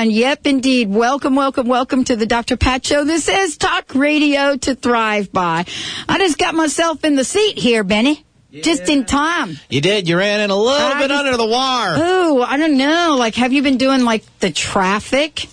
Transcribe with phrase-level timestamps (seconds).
[0.00, 0.16] Everyone.
[0.16, 0.88] Yep, indeed.
[0.88, 2.56] Welcome, welcome, welcome to the Dr.
[2.56, 3.04] Pat Show.
[3.04, 5.66] This is Talk Radio to Thrive By.
[6.08, 8.24] I just got myself in the seat here, Benny.
[8.50, 8.62] Yeah.
[8.62, 9.58] Just in time.
[9.68, 10.08] You did.
[10.08, 11.96] You ran in a little I bit just, under the wire.
[11.98, 13.16] Oh, I don't know.
[13.18, 15.46] Like, have you been doing like the traffic?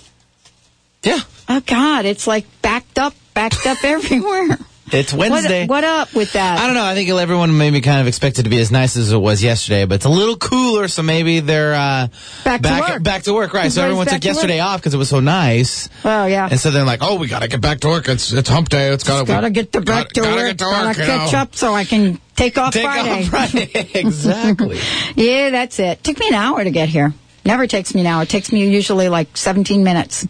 [1.04, 1.20] Yeah.
[1.50, 4.58] Oh God, it's like backed up, backed up everywhere.
[4.92, 5.62] It's Wednesday.
[5.62, 6.60] What, what, up with that?
[6.60, 6.86] I don't know.
[6.86, 9.86] I think everyone maybe kind of expected to be as nice as it was yesterday,
[9.86, 12.08] but it's a little cooler, so maybe they're uh,
[12.46, 13.04] back, back, to work.
[13.04, 13.72] Back to work, right?
[13.72, 15.90] so everyone took yesterday off because it was so nice.
[16.06, 16.48] Oh yeah.
[16.50, 18.08] And so they're like, "Oh, we got to get back to work.
[18.08, 18.90] It's it's hump day.
[18.94, 20.48] It's got to get to back to gotta work.
[20.48, 20.74] Get to work.
[20.74, 21.40] Gotta catch know?
[21.40, 23.24] up so I can take off take Friday.
[23.24, 23.92] Off Friday.
[23.94, 24.80] exactly.
[25.16, 26.02] yeah, that's it.
[26.04, 27.14] Took me an hour to get here.
[27.44, 28.24] Never takes me an hour.
[28.24, 30.28] It takes me usually like 17 minutes.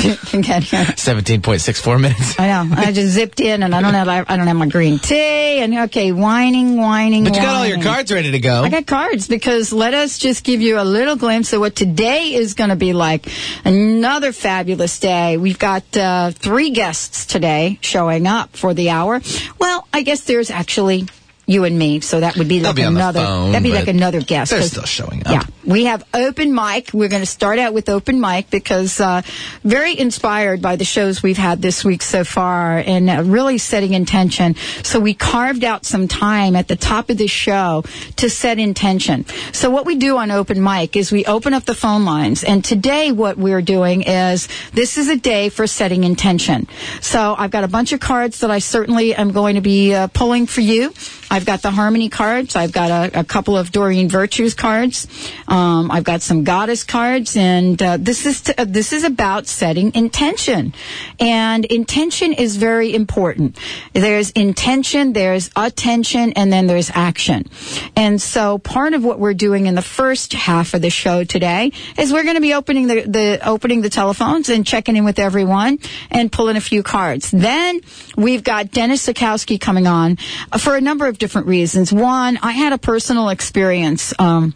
[0.26, 0.84] can get here.
[0.84, 2.38] 17.64 minutes.
[2.38, 2.74] I know.
[2.76, 5.76] I just zipped in and I don't have I don't have my green tea and
[5.90, 7.24] okay, whining, whining.
[7.24, 7.54] But you whining.
[7.54, 8.62] got all your cards ready to go.
[8.62, 12.34] I got cards because let us just give you a little glimpse of what today
[12.34, 13.28] is going to be like.
[13.64, 15.36] Another fabulous day.
[15.36, 19.20] We've got uh, three guests today showing up for the hour.
[19.58, 21.06] Well, I guess there's actually
[21.50, 22.00] you and me.
[22.00, 23.20] So that would be like be another.
[23.20, 24.52] Phone, that'd be like another guest.
[24.52, 25.32] They're still showing up.
[25.32, 26.92] Yeah, we have open mic.
[26.92, 29.22] We're going to start out with open mic because uh,
[29.64, 33.94] very inspired by the shows we've had this week so far, and uh, really setting
[33.94, 34.54] intention.
[34.82, 37.84] So we carved out some time at the top of the show
[38.16, 39.26] to set intention.
[39.52, 42.64] So what we do on open mic is we open up the phone lines, and
[42.64, 46.68] today what we're doing is this is a day for setting intention.
[47.00, 50.06] So I've got a bunch of cards that I certainly am going to be uh,
[50.08, 50.92] pulling for you.
[51.30, 52.56] I've got the Harmony cards.
[52.56, 55.06] I've got a, a couple of Doreen Virtues cards.
[55.48, 59.46] Um, I've got some Goddess cards, and uh, this is t- uh, this is about
[59.46, 60.74] setting intention,
[61.18, 63.58] and intention is very important.
[63.92, 67.48] There's intention, there's attention, and then there's action.
[67.96, 71.72] And so, part of what we're doing in the first half of the show today
[71.98, 75.18] is we're going to be opening the, the opening the telephones and checking in with
[75.18, 75.78] everyone
[76.10, 77.30] and pulling a few cards.
[77.30, 77.80] Then
[78.16, 80.16] we've got Dennis Sikowski coming on
[80.58, 81.92] for a number of different reasons.
[81.92, 84.12] One, I had a personal experience.
[84.18, 84.54] Um,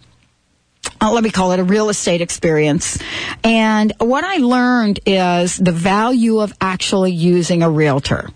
[1.05, 2.99] uh, let me call it a real estate experience.
[3.43, 8.31] And what I learned is the value of actually using a realtor.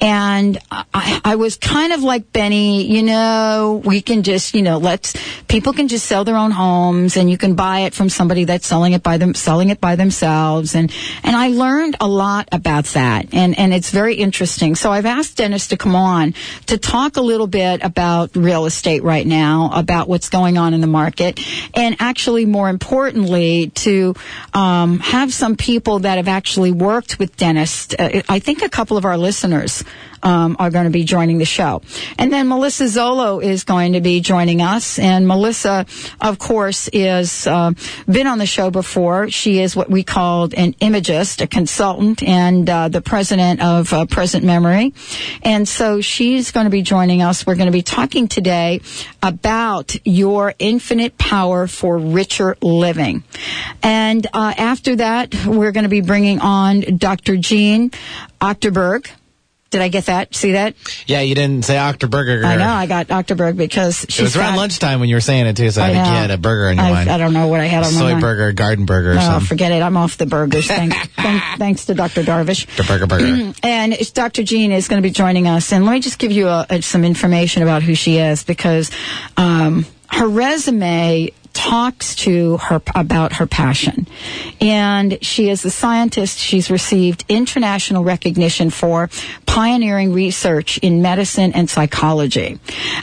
[0.00, 4.78] And I, I, was kind of like Benny, you know, we can just, you know,
[4.78, 5.14] let's,
[5.48, 8.66] people can just sell their own homes and you can buy it from somebody that's
[8.66, 10.74] selling it by them, selling it by themselves.
[10.74, 10.92] And,
[11.24, 13.34] and I learned a lot about that.
[13.34, 14.76] And, and it's very interesting.
[14.76, 16.34] So I've asked Dennis to come on
[16.66, 20.80] to talk a little bit about real estate right now, about what's going on in
[20.80, 21.40] the market.
[21.74, 24.14] And actually, more importantly, to
[24.52, 27.94] um, have some people that have actually worked with Dennis.
[27.94, 29.84] Uh, I think a couple of our listeners
[30.24, 31.82] um, are going to be joining the show.
[32.18, 34.98] And then Melissa Zolo is going to be joining us.
[34.98, 35.86] And Melissa,
[36.20, 37.72] of course, is uh,
[38.10, 39.30] been on the show before.
[39.30, 44.06] She is what we called an imagist, a consultant, and uh, the president of uh,
[44.06, 44.94] Present Memory.
[45.42, 47.46] And so she's going to be joining us.
[47.46, 48.80] We're going to be talking today
[49.22, 53.24] about your infinite power for richer living.
[53.82, 57.36] And uh, after that, we're going to be bringing on Dr.
[57.36, 57.90] Jean
[58.40, 59.10] Achterberg.
[59.74, 60.36] Did I get that?
[60.36, 60.76] See that?
[61.08, 62.44] Yeah, you didn't say Octoburger.
[62.44, 65.46] I know I got Octoberg because she's It was around lunchtime when you were saying
[65.46, 67.10] it too, so I, I think you had a burger in your I, mind.
[67.10, 68.16] I don't know what I had on Soy my mind.
[68.18, 69.16] Soy burger, garden burger, or.
[69.16, 69.48] Oh, something.
[69.48, 69.82] forget it.
[69.82, 70.68] I'm off the burgers.
[70.68, 72.22] Thanks, thanks, thanks to Dr.
[72.22, 72.66] Darvish.
[72.76, 73.52] The burger burger.
[73.64, 74.44] And Dr.
[74.44, 75.72] Jean is going to be joining us.
[75.72, 78.92] And let me just give you a, a, some information about who she is because
[79.36, 84.06] um, her resume talks to her about her passion.
[84.60, 86.38] And she is a scientist.
[86.38, 89.08] She's received international recognition for
[89.46, 92.58] pioneering research in medicine and psychology.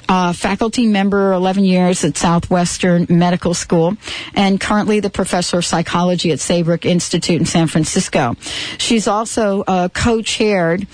[0.07, 3.97] Uh, faculty member 11 years at Southwestern Medical School
[4.35, 8.35] and currently the professor of psychology at Saybrook Institute in San Francisco.
[8.77, 10.85] She's also uh, co-chaired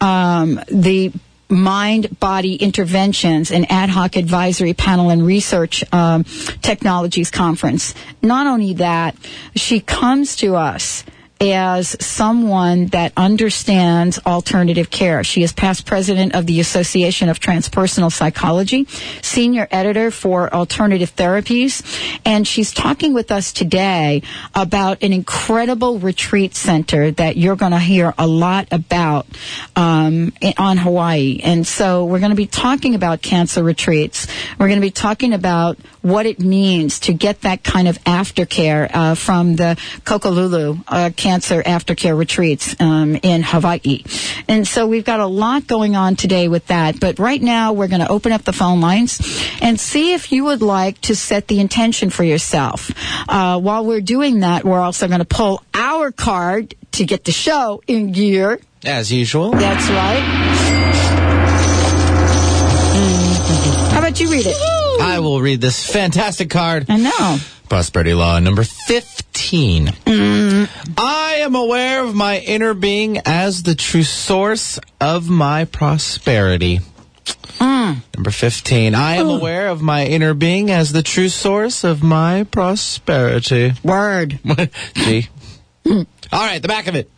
[0.00, 1.12] um, the
[1.48, 6.24] mind body interventions and ad hoc advisory panel and research um,
[6.62, 7.94] technologies conference.
[8.22, 9.16] Not only that,
[9.54, 11.04] she comes to us
[11.40, 15.22] as someone that understands alternative care.
[15.22, 18.86] She is past president of the Association of Transpersonal Psychology,
[19.22, 21.82] senior editor for alternative therapies,
[22.24, 24.22] and she's talking with us today
[24.54, 29.26] about an incredible retreat center that you're going to hear a lot about
[29.74, 31.40] um, on Hawaii.
[31.42, 34.26] And so we're going to be talking about cancer retreats.
[34.58, 38.88] We're going to be talking about what it means to get that kind of aftercare
[38.94, 44.04] uh, from the Kokolulu uh, Cancer Aftercare Retreats um, in Hawaii.
[44.46, 47.00] And so we've got a lot going on today with that.
[47.00, 49.18] But right now, we're going to open up the phone lines
[49.60, 52.92] and see if you would like to set the intention for yourself.
[53.28, 57.32] Uh, while we're doing that, we're also going to pull our card to get the
[57.32, 58.60] show in gear.
[58.84, 59.50] As usual.
[59.50, 60.22] That's right.
[63.90, 64.56] How about you read it?
[65.00, 66.86] I will read this fantastic card.
[66.88, 67.38] I know.
[67.68, 69.92] Prosperity Law number 15.
[70.96, 76.80] I am aware of my inner being as the true source of my prosperity.
[77.60, 78.94] Number 15.
[78.94, 83.72] I am aware of my inner being as the true source of my prosperity.
[83.82, 84.38] Word.
[84.96, 85.28] See?
[85.86, 87.10] All right, the back of it.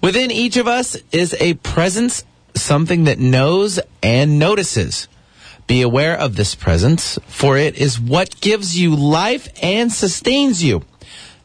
[0.00, 5.08] Within each of us is a presence, something that knows and notices.
[5.68, 10.82] Be aware of this presence, for it is what gives you life and sustains you.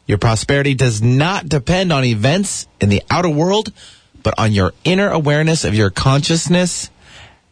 [0.07, 3.73] Your prosperity does not depend on events in the outer world,
[4.23, 6.89] but on your inner awareness of your consciousness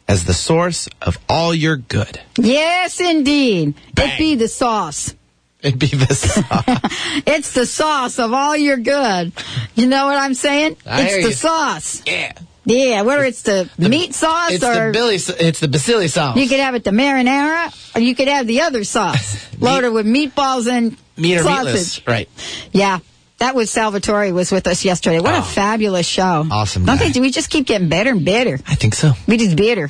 [0.08, 2.22] as the source of all your good.
[2.38, 3.76] Yes, indeed.
[3.94, 4.12] Bang.
[4.12, 5.14] It be the sauce.
[5.62, 7.24] It be the sauce.
[7.28, 9.34] It's the sauce of all your good.
[9.76, 10.78] You know what I'm saying?
[10.86, 11.34] I it's the you.
[11.34, 12.02] sauce.
[12.06, 12.32] yeah.
[12.66, 15.16] Yeah, whether it's the, meat sauce It's or the Billy.
[15.16, 16.38] It's the Basili sauce.
[16.38, 20.06] you could have it the marinara or you could have the other sauce loaded with
[20.06, 21.66] meatballs and meat or sausage.
[21.66, 22.30] meatless, right?
[22.72, 23.00] Yeah.
[23.40, 25.20] That was Salvatore was with us yesterday.
[25.20, 25.40] What Oh.
[25.40, 26.46] a fabulous show.
[26.52, 28.60] Awesome Don't they, do we just keep getting better and better?
[28.68, 29.14] I think so.
[29.28, 29.90] We just better.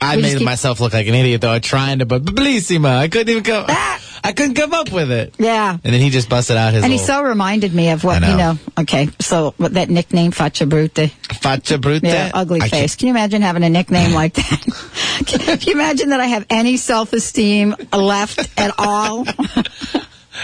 [0.00, 2.96] I made keep- myself look like an idiot though, trying to, but Bellissima.
[2.96, 3.64] I couldn't even come.
[3.68, 4.00] Ah!
[4.26, 5.34] I couldn't come up with it.
[5.38, 5.72] Yeah.
[5.72, 8.22] And then he just busted out his And he little so reminded me of what,
[8.22, 8.52] I you know.
[8.54, 10.94] know, okay, so what that nickname, Faccia Brute.
[10.94, 12.04] faccia brutta.
[12.04, 12.96] Yeah, ugly I face.
[12.96, 15.24] Can you imagine having a nickname like that?
[15.26, 19.26] Can you imagine that I have any self-esteem left at all?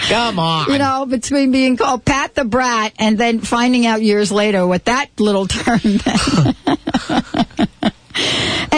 [0.08, 0.70] Come on.
[0.70, 4.84] you know, between being called Pat the Brat and then finding out years later what
[4.84, 6.56] that little term meant.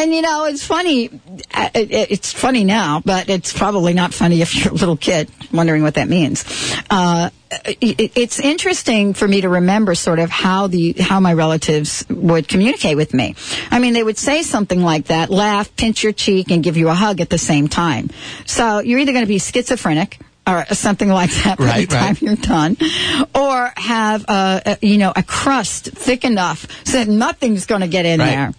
[0.02, 1.08] And you know, it's funny.
[1.54, 4.96] uh, It, it- it's funny now, but it's probably not funny if you're a little
[4.96, 6.44] kid wondering what that means.
[6.90, 7.30] Uh,
[7.64, 12.96] it's interesting for me to remember sort of how the how my relatives would communicate
[12.96, 13.34] with me.
[13.70, 16.88] I mean, they would say something like that, laugh, pinch your cheek, and give you
[16.88, 18.08] a hug at the same time.
[18.46, 22.06] So you're either going to be schizophrenic or something like that by Right, the time
[22.08, 22.22] right.
[22.22, 22.76] you're done,
[23.34, 27.88] or have a, a you know a crust thick enough so that nothing's going to
[27.88, 28.30] get in Right.
[28.30, 28.52] there,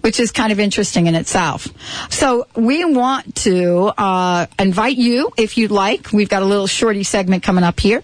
[0.00, 1.68] which is kind of interesting in itself.
[2.10, 6.12] So we want to uh, invite you, if you'd like.
[6.12, 8.02] We've got a little shorty segment coming up here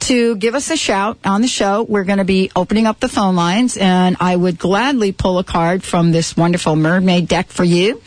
[0.00, 1.84] to give us a shout on the show.
[1.84, 5.44] We're going to be opening up the phone lines, and I would gladly pull a
[5.44, 8.02] card from this wonderful mermaid deck for you,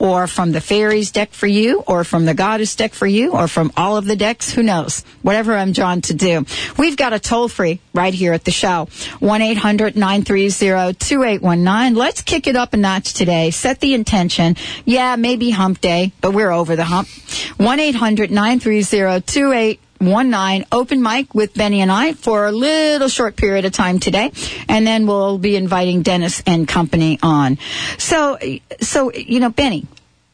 [0.00, 3.46] or from the fairies deck for you, or from the goddess deck for you, or
[3.46, 4.50] from all of the decks.
[4.50, 5.04] Who knows?
[5.22, 6.46] Whatever I'm drawn to do.
[6.78, 8.88] We've got a toll free right here at the show
[9.20, 11.94] 1 800 930 2819.
[11.94, 13.50] Let's kick it up a notch today.
[13.50, 14.56] Set the intention.
[14.86, 17.08] Yeah, maybe hump day, but we're over the hump.
[17.58, 19.78] 1 800 930 2819.
[20.00, 23.98] One nine open mic with Benny and I for a little short period of time
[24.00, 24.32] today,
[24.66, 27.58] and then we'll be inviting Dennis and company on.
[27.98, 28.38] So,
[28.80, 29.86] so you know, Benny,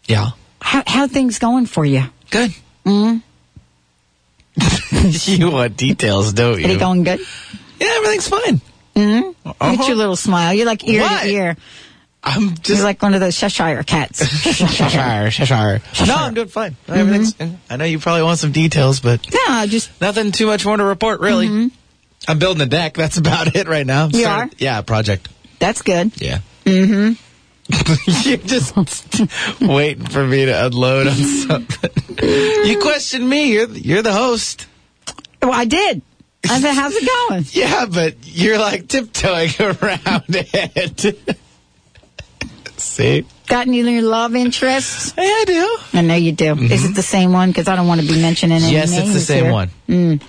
[0.09, 0.31] Yeah.
[0.61, 2.05] how how things going for you?
[2.31, 2.55] Good.
[2.85, 3.23] Mm.
[5.27, 6.65] you want details, don't you?
[6.65, 6.79] Are they you?
[6.79, 7.21] going good?
[7.81, 8.61] yeah, everything's fine.
[8.95, 10.55] mm Look at your little smile.
[10.55, 11.23] You're like ear What?
[11.23, 11.57] to ear.
[12.25, 14.19] I'm You're just like one of those Cheshire cats.
[14.43, 15.81] Cheshire, Cheshire.
[16.07, 16.73] No, I'm doing fine.
[16.89, 16.93] Mm-hmm.
[16.93, 17.57] Everything's.
[17.71, 20.83] I know you probably want some details, but no, just nothing too much more to
[20.85, 21.71] report, really.
[22.27, 22.95] I'm building a deck.
[22.95, 24.07] That's about it right now.
[24.09, 24.17] Mm-hmm.
[24.17, 24.57] You Started- are?
[24.59, 25.29] Yeah, project.
[25.61, 26.21] that's good.
[26.21, 26.41] Yeah.
[26.65, 27.23] Mm-hmm.
[28.25, 28.76] You're just
[29.61, 31.90] waiting for me to unload on something.
[32.66, 33.52] you question me.
[33.52, 34.66] You're you're the host.
[35.42, 36.02] Well, I did.
[36.49, 37.44] I said, how's it going?
[37.50, 41.18] Yeah, but you're like tiptoeing around it.
[42.76, 43.25] See?
[43.46, 45.12] Got any new love interests?
[45.16, 45.78] Yeah, I do.
[45.99, 46.54] I know you do.
[46.56, 47.50] Is it the same one?
[47.50, 48.75] Because I don't want to be mentioning any Mm-hmm.
[48.75, 49.52] Yes, it's the same here.
[49.52, 50.20] one.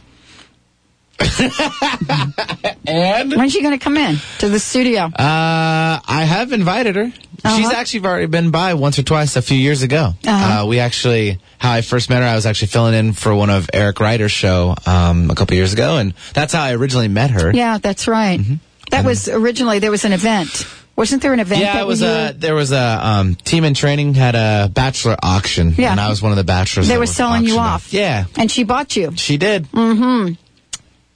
[2.87, 5.03] and When's she going to come in to the studio?
[5.05, 7.11] uh, I have invited her.
[7.55, 10.11] She's actually already been by once or twice a few years ago.
[10.25, 10.63] Uh-huh.
[10.63, 13.49] Uh, we actually, how I first met her, I was actually filling in for one
[13.49, 17.31] of Eric Ryder's show um, a couple years ago, and that's how I originally met
[17.31, 17.51] her.
[17.53, 18.39] Yeah, that's right.
[18.39, 18.55] Mm-hmm.
[18.91, 20.65] That was originally there was an event.
[20.95, 21.61] Wasn't there an event?
[21.61, 25.15] Yeah, that it was a there was a um, team in training had a bachelor
[25.21, 25.91] auction, Yeah.
[25.91, 26.87] and I was one of the bachelors.
[26.87, 27.93] They were selling you auctioned off.
[27.93, 29.11] Yeah, and she bought you.
[29.15, 29.65] she did.
[29.71, 30.33] Mm-hmm.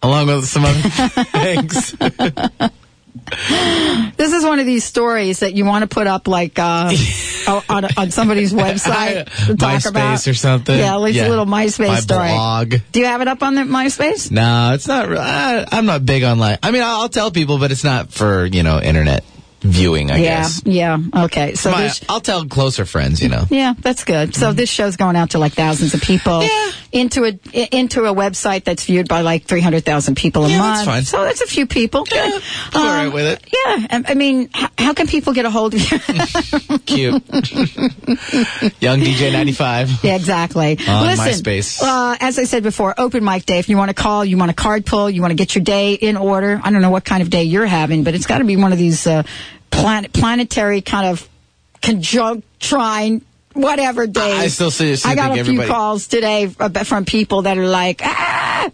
[0.04, 0.80] Along with some other
[1.32, 1.96] things.
[4.18, 6.92] This is one of these stories that you want to put up like uh,
[7.70, 10.78] on, on somebody's website to talk MySpace about or something.
[10.78, 12.30] Yeah, at least a little MySpace My story.
[12.30, 12.74] blog.
[12.92, 14.32] Do you have it up on the MySpace?
[14.32, 15.12] No, it's not.
[15.16, 16.60] I, I'm not big on like.
[16.64, 19.24] I mean, I'll tell people, but it's not for you know internet
[19.62, 20.12] viewing.
[20.12, 20.62] I yeah, guess.
[20.66, 20.98] yeah.
[21.26, 22.02] Okay, so My, this.
[22.10, 23.22] I'll tell closer friends.
[23.22, 23.46] You know.
[23.50, 24.36] Yeah, that's good.
[24.36, 26.80] So this show's going out to like thousands of people Mm-hmm.
[26.94, 27.02] Yeah.
[27.02, 30.58] into a into a website that's viewed by like three hundred thousand people a Yeah,
[30.60, 30.76] month.
[30.78, 31.04] that's fine.
[31.04, 32.04] So that's a few people.
[32.06, 32.16] Good.
[32.16, 32.40] Yeah,
[32.74, 33.44] I'm all right with it.
[33.66, 36.00] Yeah, I, I mean, h- how can people get a hold of you?
[36.86, 37.24] Cute.
[38.82, 39.90] Young DJ 95.
[40.04, 40.78] Yeah, exactly.
[40.88, 41.82] On Listen, MySpace.
[41.82, 43.60] Uh, as I said before, open mic day.
[43.60, 45.64] If you want to call, you want a card pull, you want to get your
[45.64, 46.60] day in order.
[46.64, 48.72] I don't know what kind of day you're having, but it's got to be one
[48.72, 49.24] of these uh,
[49.72, 51.28] planet planetary kind of
[51.82, 53.22] conjunctrine.
[53.54, 54.32] Whatever day.
[54.32, 58.00] I still see- I got a few everybody- calls today from people that are like,
[58.02, 58.70] ah,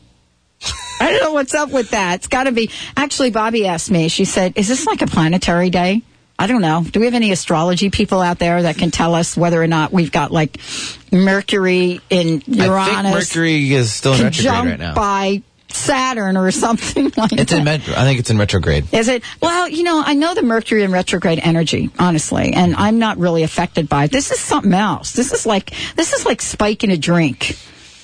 [0.99, 2.15] I don't know what's up with that.
[2.15, 2.69] It's got to be.
[2.95, 4.07] Actually, Bobby asked me.
[4.07, 6.01] She said, "Is this like a planetary day?"
[6.39, 6.83] I don't know.
[6.83, 9.91] Do we have any astrology people out there that can tell us whether or not
[9.91, 10.59] we've got like
[11.11, 14.93] Mercury in Uranus Mercury is still in retrograde right now.
[14.93, 17.59] by Saturn or something like It's that?
[17.59, 17.63] in.
[17.65, 18.91] Met- I think it's in retrograde.
[18.93, 19.23] Is it?
[19.41, 23.43] Well, you know, I know the Mercury in retrograde energy, honestly, and I'm not really
[23.43, 24.11] affected by it.
[24.11, 25.11] This is something else.
[25.13, 27.57] This is like this is like spiking a drink.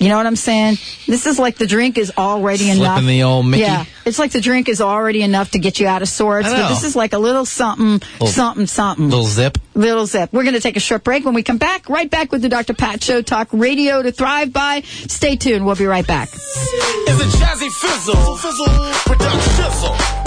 [0.04, 0.76] You know what I'm saying?
[1.06, 3.02] This is like the drink is already Flipping enough.
[3.04, 3.62] the old Mickey.
[3.62, 6.46] Yeah, it's like the drink is already enough to get you out of sorts.
[6.46, 9.08] I But this is like a little something, something, something.
[9.08, 9.56] Little zip.
[9.72, 10.30] Little zip.
[10.30, 11.24] We're going to take a short break.
[11.24, 12.74] When we come back, right back with the Dr.
[12.74, 13.22] Pat Show.
[13.22, 14.82] Talk radio to thrive by.
[14.82, 15.64] Stay tuned.
[15.64, 16.28] We'll be right back.
[16.34, 18.36] is a jazzy fizzle.
[18.36, 18.66] Fizzle,
[19.06, 20.23] production shizzle.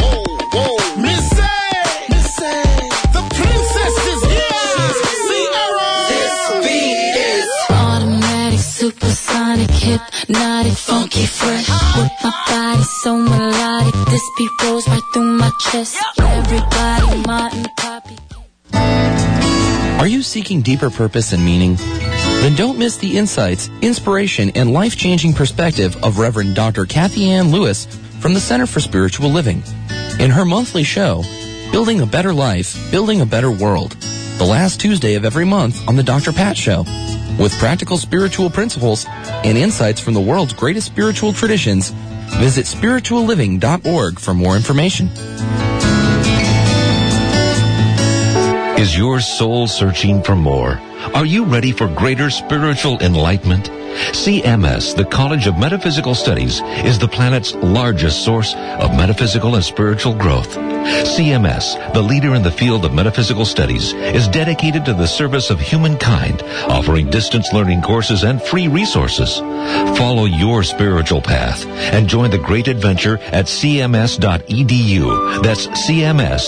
[9.57, 11.69] Supersonic, hypnotic, funky, fresh.
[11.97, 15.97] With my body so melodic, this beat rolls right through my chest.
[16.19, 18.17] Everybody, Martin, Poppy.
[19.99, 21.75] Are you seeking deeper purpose and meaning?
[21.75, 26.85] Then don't miss the insights, inspiration, and life changing perspective of Reverend Dr.
[26.85, 27.85] Kathy Ann Lewis
[28.19, 29.63] from the Center for Spiritual Living.
[30.19, 31.23] In her monthly show,
[31.71, 33.91] Building a Better Life, Building a Better World,
[34.37, 36.31] the last Tuesday of every month on The Dr.
[36.31, 36.83] Pat Show,
[37.39, 41.91] with practical spiritual principles and insights from the world's greatest spiritual traditions.
[42.39, 45.09] Visit spiritualliving.org for more information.
[48.77, 50.79] Is your soul searching for more?
[51.13, 53.69] Are you ready for greater spiritual enlightenment?
[54.13, 60.13] CMS, the College of Metaphysical Studies, is the planet's largest source of metaphysical and spiritual
[60.13, 60.55] growth.
[60.55, 65.59] CMS, the leader in the field of metaphysical studies, is dedicated to the service of
[65.59, 69.39] humankind, offering distance learning courses and free resources.
[69.97, 75.43] Follow your spiritual path and join the great adventure at cms.edu.
[75.43, 76.47] That's cms.edu.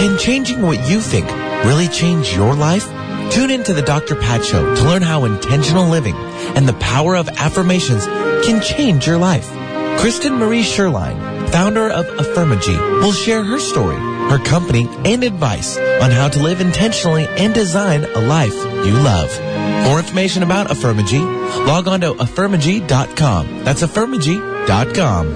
[0.00, 1.26] Can changing what you think
[1.66, 2.86] really change your life?
[3.32, 4.14] Tune in to the Dr.
[4.14, 6.14] Pat Show to learn how intentional living
[6.56, 9.46] and the power of affirmations can change your life.
[10.00, 13.96] Kristen Marie Sherline, founder of Affirmagy, will share her story,
[14.30, 19.30] her company, and advice on how to live intentionally and design a life you love.
[19.84, 21.20] For information about Affirmagy,
[21.66, 23.64] log on to affirmagy.com.
[23.64, 25.34] That's affirmagy.com.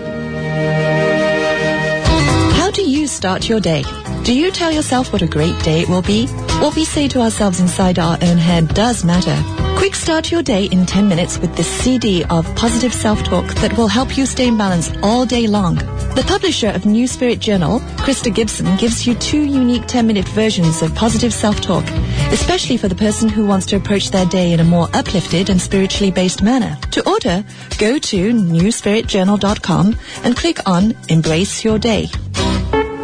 [2.54, 3.84] How do you start your day?
[4.24, 6.26] Do you tell yourself what a great day it will be?
[6.58, 9.36] What we say to ourselves inside our own head does matter.
[9.76, 13.86] Quick start your day in 10 minutes with this CD of positive self-talk that will
[13.86, 15.74] help you stay in balance all day long.
[15.74, 20.94] The publisher of New Spirit Journal, Krista Gibson, gives you two unique 10-minute versions of
[20.94, 21.84] positive self-talk,
[22.32, 25.60] especially for the person who wants to approach their day in a more uplifted and
[25.60, 26.78] spiritually based manner.
[26.92, 27.44] To order,
[27.76, 32.08] go to newspiritjournal.com and click on Embrace Your Day.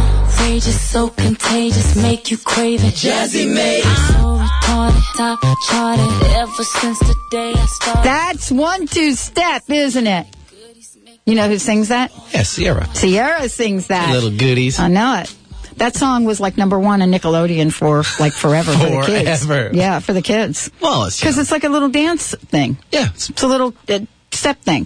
[0.62, 2.94] Outrageous, so contagious, make you crave it.
[2.94, 6.32] Jazzy made So retarded, top charted.
[6.38, 8.03] Ever since the day I started.
[8.03, 10.27] That's one two step, isn't it?
[11.25, 12.12] You know who sings that?
[12.32, 12.88] Yeah, Ciara.
[12.94, 14.12] Ciara sings that.
[14.13, 14.77] Little goodies.
[14.80, 15.36] I know it.
[15.77, 19.44] That song was like number one on Nickelodeon for like forever for the kids.
[19.46, 19.75] Forever.
[19.75, 20.70] Yeah, for the kids.
[20.80, 22.77] Well, it's Because it's like a little dance thing.
[22.91, 24.01] yeah, it's, It's a little uh,
[24.32, 24.86] step thing.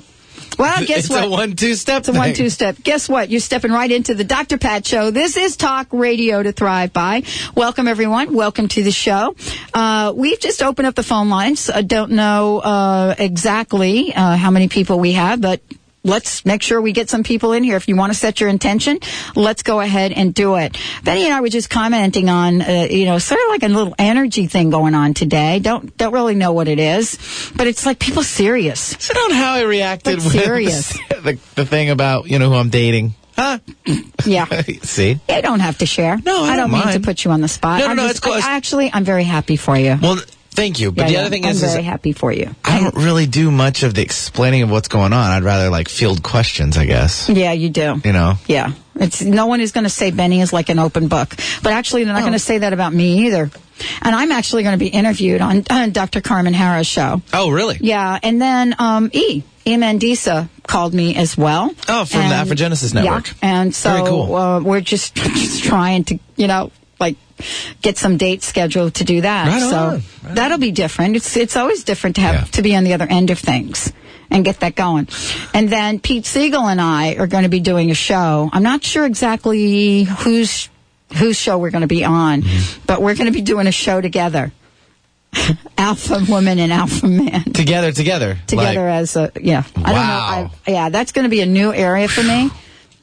[0.57, 1.25] Well, guess it's what?
[1.25, 2.00] a one-two step.
[2.00, 2.77] It's a one two step.
[2.81, 3.29] Guess what?
[3.29, 4.57] You're stepping right into the Dr.
[4.57, 5.12] Pat Show.
[5.12, 7.24] This is Talk Radio to Thrive By.
[7.55, 8.33] Welcome, everyone.
[8.33, 9.35] Welcome to the show.
[9.74, 11.69] Uh, we've just opened up the phone lines.
[11.69, 15.62] I don't know uh, exactly uh, how many people we have, but
[16.05, 17.75] let's make sure we get some people in here.
[17.75, 19.00] If you want to set your intention,
[19.35, 20.77] let's go ahead and do it.
[21.03, 23.95] Benny and I were just commenting on, uh, you know, sort of like a little
[24.00, 25.59] energy thing going on today.
[25.59, 28.79] Don't don't really know what it is, but it's like people serious.
[28.79, 30.93] Sit on how I reacted Like with serious.
[31.09, 33.15] the, the thing about you know who I'm dating.
[33.35, 33.59] Huh?
[34.25, 34.45] Yeah.
[34.81, 35.19] See?
[35.29, 36.17] You don't have to share.
[36.25, 37.77] No, I don't, don't mean to put you on the spot.
[37.79, 38.33] No, no, I'm no, just- it's cool.
[38.33, 40.00] I- actually, I'm very happy for you.
[40.01, 40.17] Well,
[40.55, 40.91] thank you.
[40.91, 42.55] But Yeah, the yeah, other thing I'm is, is very happy for you.
[42.63, 45.31] I don't really do much of the explaining of what's going on.
[45.31, 47.29] I'd rather like field questions, I guess.
[47.29, 48.01] Yeah, you do.
[48.03, 48.35] You know?
[48.47, 51.29] Yeah, it's no one is going to say Benny is like an open book,
[51.62, 53.51] but actually they're not going to say that about me either.
[54.01, 56.21] And I'm actually going to be interviewed on, on Dr.
[56.21, 57.21] Carmen Harris show.
[57.33, 57.77] Oh, really?
[57.81, 59.43] Yeah, and then um, E.
[59.65, 59.75] E.
[59.77, 61.71] Mandisa called me as well.
[61.89, 63.27] Oh, from the Afrogenesis Network.
[63.27, 64.35] Yeah, and so Very cool.
[64.35, 67.18] uh, we're just just trying to, you know, like
[67.82, 69.48] get some dates scheduled to do that.
[69.48, 71.16] Right so on, right that'll be different.
[71.16, 72.44] It's it's always different to have Yeah.
[72.46, 73.92] to be on the other end of things
[74.31, 75.08] and get that going.
[75.53, 78.50] And then Pete Siegel and I are going to be doing a show.
[78.51, 80.70] I'm not sure exactly whose
[81.18, 82.81] whose show we're going to be on, Mm-hmm.
[82.88, 84.51] but we're going to be doing a show together.
[85.77, 88.38] alpha woman and alpha man Together, together.
[88.48, 89.64] together Like, as a yeah.
[89.75, 89.92] I don't know.
[89.92, 90.51] Wow.
[90.66, 92.50] I, yeah, that's going to be a new area for me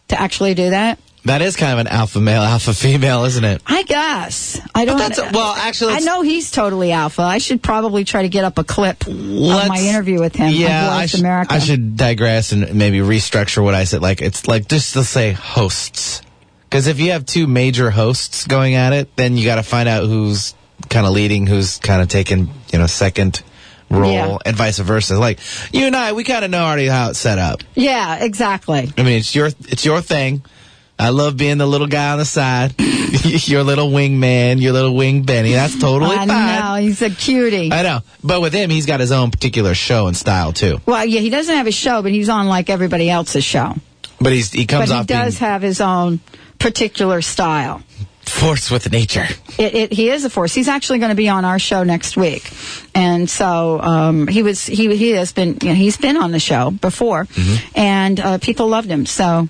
[0.08, 0.98] to actually do that.
[1.24, 3.62] That is kind of an alpha male, alpha female, isn't it?
[3.66, 4.98] I guess I don't.
[4.98, 7.22] that's- well, actually, I know he's totally alpha.
[7.22, 9.14] I should probably try to get up a clip of
[9.68, 10.52] my interview with him.
[10.52, 11.24] Yeah, I, should-.
[11.24, 14.02] I should digress and maybe restructure what I said.
[14.02, 16.22] Like it's like just to say hosts,
[16.68, 19.88] because if you have two major hosts going at it, then you got to find
[19.88, 20.54] out who's
[20.90, 23.42] kind of leading, who's kind of taking you know second
[23.90, 24.38] role, Yeah.
[24.46, 25.18] and vice versa.
[25.18, 25.38] Like
[25.72, 27.62] you and I, we kind of know already how it's set up.
[27.74, 28.92] Yeah, exactly.
[28.98, 30.42] I mean, it's your it's your thing.
[31.02, 32.74] I love being the little guy on the side,
[33.48, 35.52] your little wingman, your little wing Benny.
[35.52, 36.30] That's totally I fine.
[36.30, 37.72] I know he's a cutie.
[37.72, 40.80] I know, but with him, he's got his own particular show and style too.
[40.86, 43.74] well, yeah, he doesn't have a show, but he's on like everybody else's show.
[44.20, 46.20] But he's he comes But he does being have his own
[46.60, 47.82] particular style.
[48.24, 49.26] force with nature.
[49.58, 50.54] It, it, he is a force.
[50.54, 52.48] He's actually going to be on our show next week,
[52.94, 54.64] and so um, he was.
[54.64, 55.58] He he has been.
[55.60, 57.78] You know, he's been on the show before, Mm-hmm.
[57.78, 59.06] and uh, people loved him.
[59.06, 59.48] So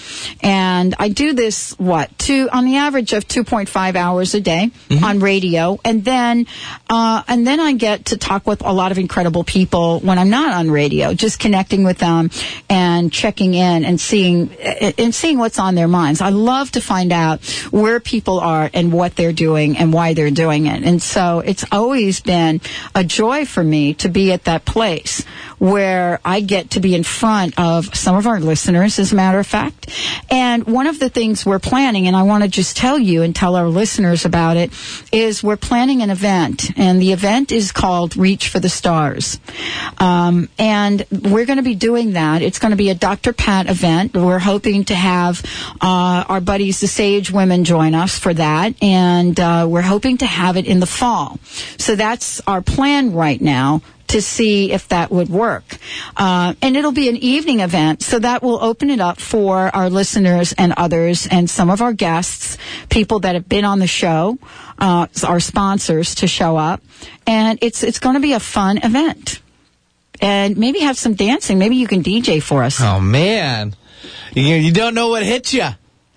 [0.42, 4.71] And I do this, what, two, on the average of 2.5 hours a day
[5.03, 5.79] on radio.
[5.85, 6.47] And then,
[6.90, 10.30] uh, and then I get to talk with a lot of incredible people when I'm
[10.30, 12.30] not on radio, just connecting with them
[12.68, 16.20] and checking in and seeing and seeing what's on their minds.
[16.20, 20.30] I love to find out where people are and what they're doing and why they're
[20.30, 20.82] doing it.
[20.82, 22.61] And so it's always been
[22.94, 25.24] a joy for me to be at that place
[25.58, 29.38] where I get to be in front of some of our listeners, as a matter
[29.38, 29.90] of fact.
[30.30, 33.34] And one of the things we're planning, and I want to just tell you and
[33.34, 34.72] tell our listeners about it,
[35.12, 36.70] is we're planning an event.
[36.78, 39.40] And the event is called Reach for the Stars.
[39.98, 42.40] Um, and we're going to be doing that.
[42.40, 43.33] It's going to be a Dr.
[43.33, 44.14] Pat event.
[44.14, 45.42] We're hoping to have
[45.81, 48.81] uh, our buddies, the Sage Women, join us for that.
[48.81, 51.40] And uh, we're hoping to have it in the fall.
[51.79, 55.64] So that's our plan right now to see if that would work.
[56.16, 59.88] Uh, and it'll be an evening event, so that will open it up for our
[59.88, 64.38] listeners and others and some of our guests, people that have been on the show,
[64.79, 66.83] uh, our sponsors to show up.
[67.27, 69.40] And it's, it's going to be a fun event.
[70.21, 71.59] And maybe have some dancing.
[71.59, 72.81] Maybe you can DJ for us.
[72.81, 73.77] Oh man,
[74.35, 75.68] you, you don't know what hit you.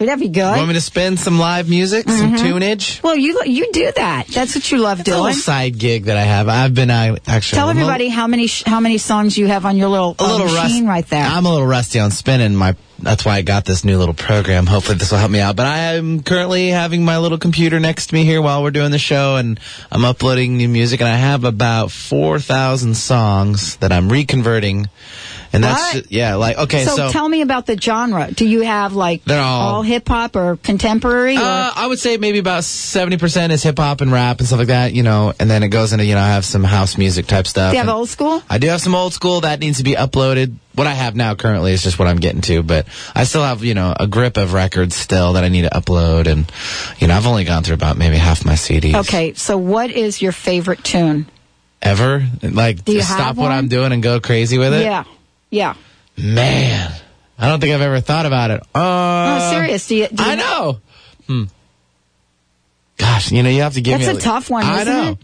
[0.06, 0.56] That'd be good.
[0.58, 2.38] Want me to spin some live music, some Mhm.
[2.40, 3.02] tunage?
[3.04, 4.28] well, you you do that.
[4.28, 6.48] That's what you love It's a little side gig that I have.
[6.50, 9.78] I've been uh, actually Tell everybody how many sh- how many songs you have on
[9.78, 11.26] your little, a uh, little machine rust- right there.
[11.26, 12.56] I'm a little rusty on spinning.
[12.56, 14.68] My that's why I got this new little program.
[14.68, 15.56] Hopefully this will help me out.
[15.56, 18.92] But I am currently having my little computer next to me here while we're doing
[18.92, 19.60] the show, and
[19.92, 21.02] I'm uploading new music.
[21.02, 24.86] And I have about four thousand songs that I'm reconverting.
[25.54, 26.12] And that's What?
[26.12, 28.32] yeah, like okay, so, so, tell me about the genre.
[28.32, 31.36] Do you have like They're all- hip hop or contemporary?
[31.38, 31.42] or?
[31.42, 34.60] Uh, I would say maybe about seventy percent is hip hop and rap and stuff
[34.60, 36.98] like that, you know, and then it goes into you know I have some house
[36.98, 37.72] music type stuff.
[37.72, 38.42] do you have old school?
[38.50, 40.56] I do have some old school that needs to be uploaded.
[40.74, 43.62] What I have now currently is just what I'm getting to, but I still have,
[43.62, 46.28] you know, a grip of records still that I need to upload.
[46.28, 46.50] And,
[46.98, 48.96] you know, I've only gone through about maybe half my CDs.
[49.02, 51.26] Okay, so what is your favorite tune?
[51.82, 52.24] Ever?
[52.42, 53.52] Like, Do you just have stop what?
[53.52, 54.84] I'm doing and go crazy with it?
[54.84, 55.04] Yeah,
[55.52, 55.76] yeah.
[56.18, 56.92] Man,
[57.38, 58.62] I don't think I've ever thought about it.
[58.76, 58.80] Uh,
[59.40, 59.88] no, serious.
[59.88, 60.80] Do you, do you I know.
[61.28, 61.44] Hmm.
[62.98, 65.12] Gosh, you know, you have to give That's me a tough one, I know.
[65.12, 65.18] it?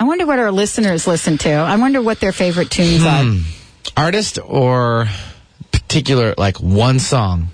[0.00, 1.50] I wonder what our listeners listen to.
[1.50, 3.06] I wonder what their favorite tunes Hmm.
[3.06, 4.04] are.
[4.06, 5.06] Artist or
[5.70, 7.48] particular, like one song?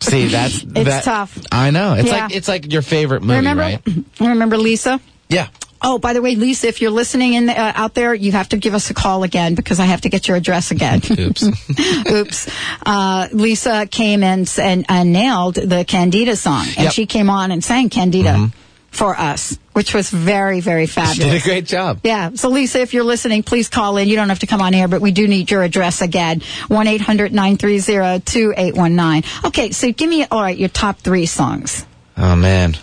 [0.00, 1.38] See, that's It's that- tough.
[1.50, 1.94] I know.
[1.94, 2.24] It's Yeah.
[2.26, 3.82] like it's like your favorite movie, remember, right?
[4.20, 5.00] remember Lisa?
[5.28, 5.48] Yeah.
[5.82, 8.50] Oh, by the way, Lisa, if you're listening in the, uh, out there, you have
[8.50, 11.00] to give us a call again because I have to get your address again.
[11.18, 11.42] Oops.
[12.10, 12.48] Oops.
[12.84, 16.76] Uh, Lisa came and, and and nailed the Candida song, and Yep.
[16.76, 16.90] Mm-hmm.
[16.90, 18.50] she came on and sang Candida
[18.90, 21.18] for us, which was very, very She fabulous.
[21.18, 22.00] did a great job.
[22.02, 22.30] Yeah.
[22.34, 24.08] So, Lisa, if you're listening, please call in.
[24.08, 26.42] You don't have to come on air, but we do need your address again.
[26.68, 29.22] 1 800 930 2819.
[29.46, 29.70] Okay.
[29.70, 31.86] So, give me, all right, your top three songs.
[32.16, 32.76] Oh man,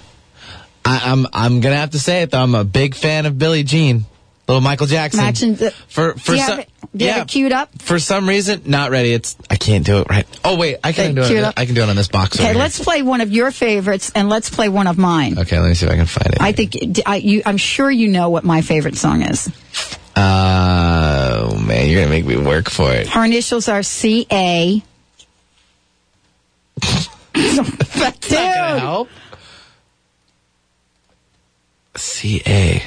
[0.88, 2.42] I, I'm I'm gonna have to say it though.
[2.42, 4.06] I'm a big fan of Billie Jean,
[4.48, 5.20] little Michael Jackson.
[5.20, 7.52] Imagine the- for for do you, some have, it, do you yeah have it queued
[7.52, 7.82] up?
[7.82, 9.12] for some reason not ready.
[9.12, 10.26] It's I can't do it right.
[10.46, 11.44] Oh wait, I can Okay, do it.
[11.44, 11.56] up.
[11.58, 12.40] I can do it on this box.
[12.40, 12.54] Okay.
[12.54, 15.38] Let's play one of your favorites and let's play one of mine.
[15.40, 16.42] Okay, let me see if I can find it.
[16.42, 19.50] I think, I, you, I'm sure you know what my favorite song is.
[20.16, 23.08] Uh, oh man, you're gonna make me work for it.
[23.08, 24.82] Her initials are C.A.
[27.34, 29.10] That's not gonna help.
[31.98, 32.84] C A.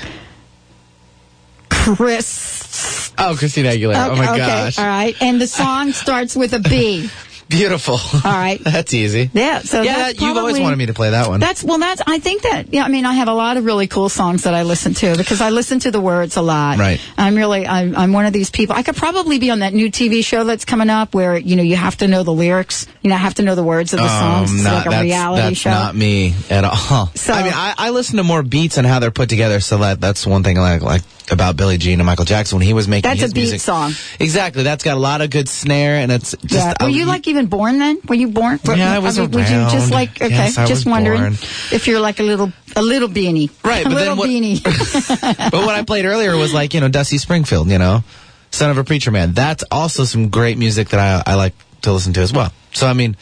[1.69, 3.13] Chris.
[3.19, 4.11] Oh, Christina Aguilera.
[4.11, 5.15] oh my okay, gosh, All right.
[5.21, 7.11] And the song starts with a B.
[7.51, 7.95] beautiful.
[8.25, 8.59] All right.
[8.65, 9.29] That's easy.
[9.35, 9.59] Yeah.
[9.61, 11.41] So yeah, that- you've always wanted me to play that one.
[11.41, 11.79] That's well.
[11.79, 12.85] That's I think that yeah.
[12.85, 15.41] I mean, I have a lot of really cool songs that I listen to because
[15.43, 16.79] I listen to the words a lot.
[16.79, 17.01] Right.
[17.19, 18.75] I'm really I'm, I'm one of these people.
[18.77, 21.63] I could probably be on that new TV show that's coming up where you know
[21.63, 22.87] you have to know the lyrics.
[23.03, 24.53] You know, I have to know the words of the songs.
[24.55, 25.71] It's Um, not- like a reality that's show.
[25.71, 27.11] not me at all.
[27.17, 29.61] So- I mean, I, I listen to more beats and how they're put together.
[29.61, 32.67] So that that's one thing I like like about Billie Jean and Michael Jackson when
[32.67, 33.61] he was making That's his a beat music.
[33.61, 33.93] song.
[34.19, 34.63] Exactly.
[34.63, 36.53] That's got a lot of good snare and it's just.
[36.55, 36.75] yeah.
[36.81, 37.99] Were I- you like even born then?
[38.09, 38.59] Were you born?
[38.65, 39.41] Yeah, I was Would you
[39.71, 40.29] just like okay?
[40.31, 41.33] Yes, I just wondering born.
[41.73, 43.51] if you're like a little a little beanie.
[43.65, 44.63] Right, A but then little what- beanie.
[45.51, 48.03] but what I played earlier was like you know Dusty Springfield, you know,
[48.51, 49.33] Son of a Preacher Man.
[49.33, 52.53] That's also some great music that I I like to listen to as well.
[52.73, 53.17] So I mean.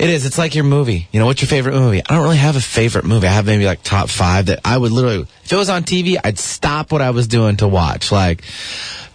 [0.00, 0.24] It is.
[0.24, 1.08] It's like your movie.
[1.12, 2.00] You know, what's your favorite movie?
[2.00, 3.26] I don't really have a favorite movie.
[3.26, 6.16] I have maybe like top five that I would literally, if it was on TV,
[6.22, 8.10] I'd stop what I was doing to watch.
[8.10, 8.42] Like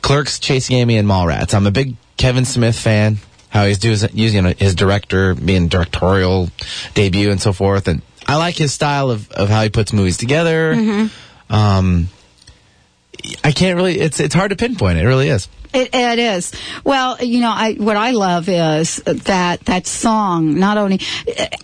[0.03, 1.55] Clerks, Chasing Amy, and Mallrats.
[1.55, 3.17] I'm a big Kevin Smith fan.
[3.49, 6.49] How he's doing, using his director, being directorial
[6.93, 7.87] debut and so forth.
[7.87, 10.75] And I like his style of, of how he puts movies together.
[10.75, 11.53] Mm-hmm.
[11.53, 12.09] Um,
[13.43, 13.99] I can't really.
[13.99, 14.97] It's it's hard to pinpoint.
[14.97, 15.47] It really is.
[15.73, 16.53] It, it is.
[16.83, 20.59] Well, you know, I what I love is that that song.
[20.59, 21.01] Not only,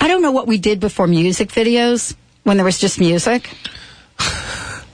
[0.02, 3.50] I don't know what we did before music videos when there was just music.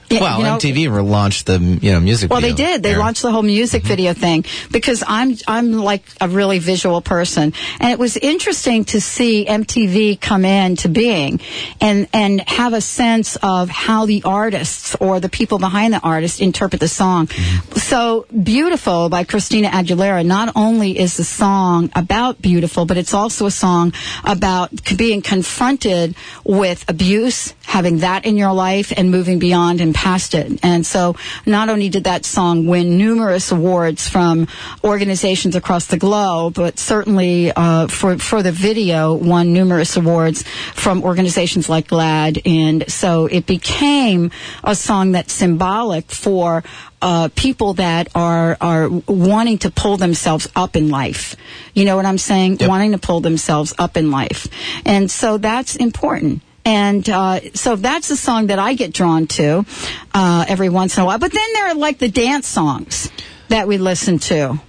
[0.09, 2.29] Yeah, well, you know- MTV launched the you know music.
[2.29, 2.33] Video.
[2.33, 2.83] Well, they did.
[2.83, 2.99] They era.
[2.99, 3.87] launched the whole music Mm-hmm.
[3.89, 9.01] video thing because I'm I'm like a really visual person, and it was interesting to
[9.01, 11.39] see MTV come into being
[11.81, 16.39] and and have a sense of how the artists or the people behind the artist
[16.41, 17.27] interpret the song.
[17.27, 17.77] Mm-hmm.
[17.79, 20.25] So beautiful by Christina Aguilera.
[20.25, 23.93] Not only is the song about beautiful, but it's also a song
[24.23, 30.35] about being confronted with abuse, having that in your life, and moving beyond and past
[30.35, 30.59] it.
[30.61, 31.15] And so,
[31.47, 34.47] not only did that song win numerous awards from
[34.83, 40.43] organizations across the globe, but certainly uh, for for the video won numerous awards
[40.75, 42.41] from organizations like GLAAD.
[42.45, 44.29] And so, it became
[44.63, 46.63] a song that's symbolic for
[47.01, 51.35] uh, people that are are wanting to pull themselves up in life.
[51.73, 52.59] You know what I'm saying?
[52.61, 54.47] Wanting to pull themselves up in life,
[54.85, 56.43] and so that's important.
[56.67, 59.65] And uh, so that's a song that I get drawn to
[60.13, 61.17] uh, every once in a while.
[61.17, 63.09] But then there are like the dance songs
[63.47, 64.59] that we listen to,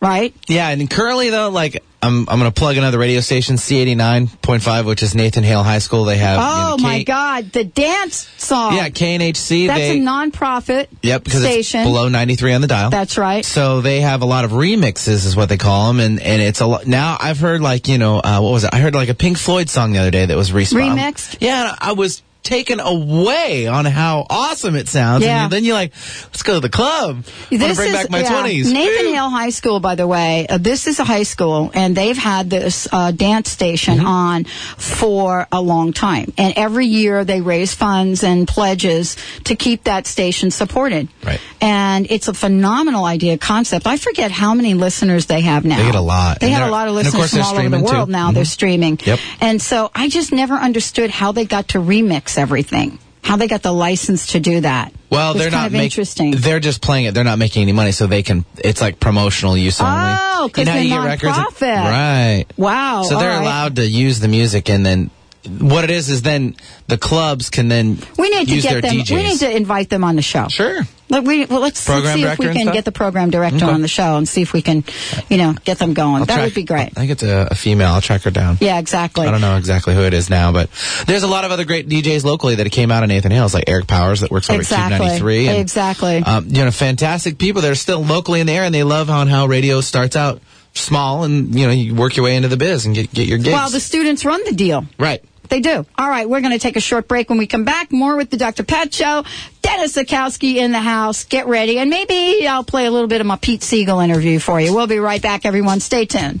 [0.00, 0.34] right?
[0.48, 4.28] Yeah, and currently though, like I'm I'm gonna plug another radio station, C eighty nine
[4.28, 6.04] point five, which is Nathan Hale High School.
[6.04, 8.76] They have Oh you know, my K- God, the dance song.
[8.76, 9.66] Yeah, KNHC.
[9.66, 11.80] That's they a nonprofit yep because station.
[11.80, 12.90] it's below ninety three on the dial.
[12.90, 13.44] That's right.
[13.44, 16.60] So they have a lot of remixes, is what they call them, and and it's
[16.60, 16.86] a lot.
[16.86, 18.70] Now I've heard like you know uh, what was it?
[18.72, 20.96] I heard like a Pink Floyd song the other day that was respun.
[20.96, 21.38] Remixed?
[21.40, 25.22] Yeah, I was taken away on how awesome it sounds.
[25.22, 25.44] Yeah.
[25.44, 25.92] And then you're like,
[26.24, 27.24] let's go to the club.
[27.50, 28.72] To bring back my yeah, twenties.
[28.72, 32.16] Nathan Hale High School, by the way, uh, this is a high school, and they've
[32.16, 34.06] had this uh, dance station Mm-hmm.
[34.06, 36.32] on for a long time.
[36.38, 41.08] And every year they raise funds and pledges to keep that station supported.
[41.24, 41.40] Right.
[41.60, 43.86] And it's a phenomenal idea, concept.
[43.86, 45.76] I forget how many listeners they have now.
[45.78, 46.40] They get a lot.
[46.40, 47.92] They And have a lot of and of listeners from all over the streaming, too.
[47.94, 48.30] world now.
[48.32, 48.46] They're Mhm.
[48.46, 49.00] streaming.
[49.04, 49.18] Yep.
[49.40, 52.98] And so I just never understood how they got to remix everything.
[53.22, 54.92] How they got the license to do that.
[55.10, 56.32] Well, they're kind not of make- interesting.
[56.32, 57.14] They're just playing it.
[57.14, 58.44] They're not making any money, so they can.
[58.58, 59.92] It's like promotional use only.
[59.94, 61.36] Oh, 'cause You know they're you get records?
[61.38, 61.84] nonprofit.
[61.84, 62.44] right?
[62.56, 63.02] Wow.
[63.04, 63.42] So they're right.
[63.42, 65.10] allowed to use the music, and then
[65.58, 68.94] what it is is then the clubs can then We need to get them.
[68.96, 69.10] DJs.
[69.16, 70.48] We need to invite them on the show.
[70.48, 70.86] Sure.
[71.10, 73.66] Look, we, well, let's, let's see if we can get the program director Okay.
[73.72, 74.84] on the show and see if we can,
[75.30, 76.16] you know, get them going.
[76.20, 76.86] I'll that track- would be great.
[76.96, 77.88] I think it's a, a female.
[77.92, 78.58] I'll track her down.
[78.60, 79.26] Yeah, exactly.
[79.26, 80.68] I don't know exactly who it is now, but
[81.06, 83.64] there's a lot of other great DJs locally that came out of Nathan Hales, like
[83.68, 84.94] Eric Powers that works over Exactly.
[84.96, 85.48] at KUBE 93.
[85.48, 86.16] And, Exactly.
[86.18, 89.08] Um, you know, fantastic people that are still locally in the air, and they love
[89.10, 90.42] on how radio starts out
[90.74, 93.38] small, and you know, you work your way into the biz and get get your
[93.38, 93.48] gigs.
[93.54, 94.84] Well, the students run the deal.
[94.98, 95.24] right.
[95.48, 95.86] They do.
[95.96, 97.28] All right, we're going to take a short break.
[97.28, 98.64] When we come back, more with the Dr.
[98.64, 99.24] Pat Show.
[99.62, 101.24] Dennis Zakowski in the house.
[101.24, 101.78] Get ready.
[101.78, 104.74] And maybe I'll play a little bit of my Pete Siegel interview for you.
[104.74, 105.80] We'll be right back, everyone.
[105.80, 106.40] Stay tuned.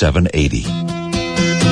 [0.01, 0.91] 1-888-236-7780.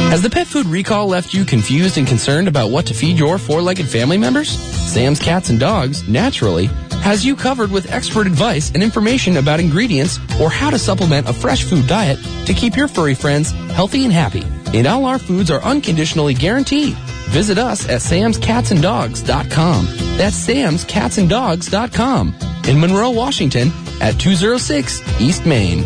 [0.09, 3.37] Has the pet food recall left you confused and concerned about what to feed your
[3.37, 4.49] four-legged family members?
[4.49, 6.65] Sam's Cats and Dogs, naturally,
[7.03, 11.33] has you covered with expert advice and information about ingredients or how to supplement a
[11.33, 14.43] fresh food diet to keep your furry friends healthy and happy.
[14.73, 16.95] And all our foods are unconditionally guaranteed.
[17.29, 19.85] Visit us at samscatsanddogs.com.
[20.17, 22.35] That's samscatsanddogs.com.
[22.67, 25.83] In Monroe, Washington at 206 East Main.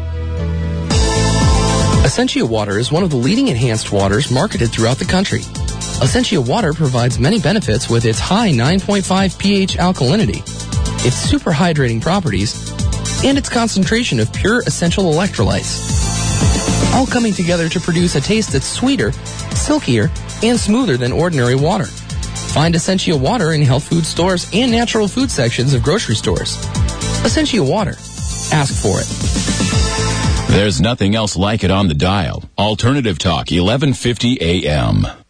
[2.13, 5.41] Essentia Water is one of the leading enhanced waters marketed throughout the country.
[6.03, 10.41] Essentia Water provides many benefits with its high 9.5 pH alkalinity,
[11.07, 12.71] its super hydrating properties,
[13.25, 16.93] and its concentration of pure essential electrolytes.
[16.93, 19.13] All coming together to produce a taste that's sweeter,
[19.55, 20.11] silkier,
[20.43, 21.87] and smoother than ordinary water.
[21.87, 26.63] Find Essentia Water in health food stores and natural food sections of grocery stores.
[27.25, 27.97] Essentia Water.
[28.53, 29.82] Ask for it.
[30.53, 32.45] There's nothing else like it on the dial.
[32.59, 35.22] Alternative Talk, 1150 AM.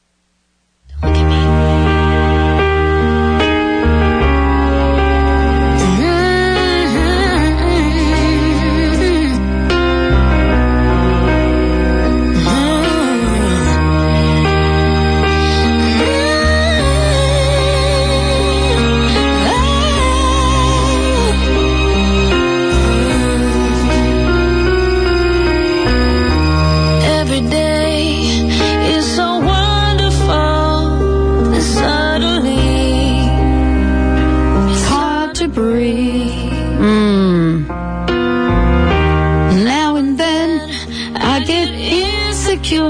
[41.45, 42.81] Get insecure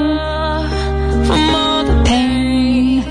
[1.27, 3.03] from all the pain.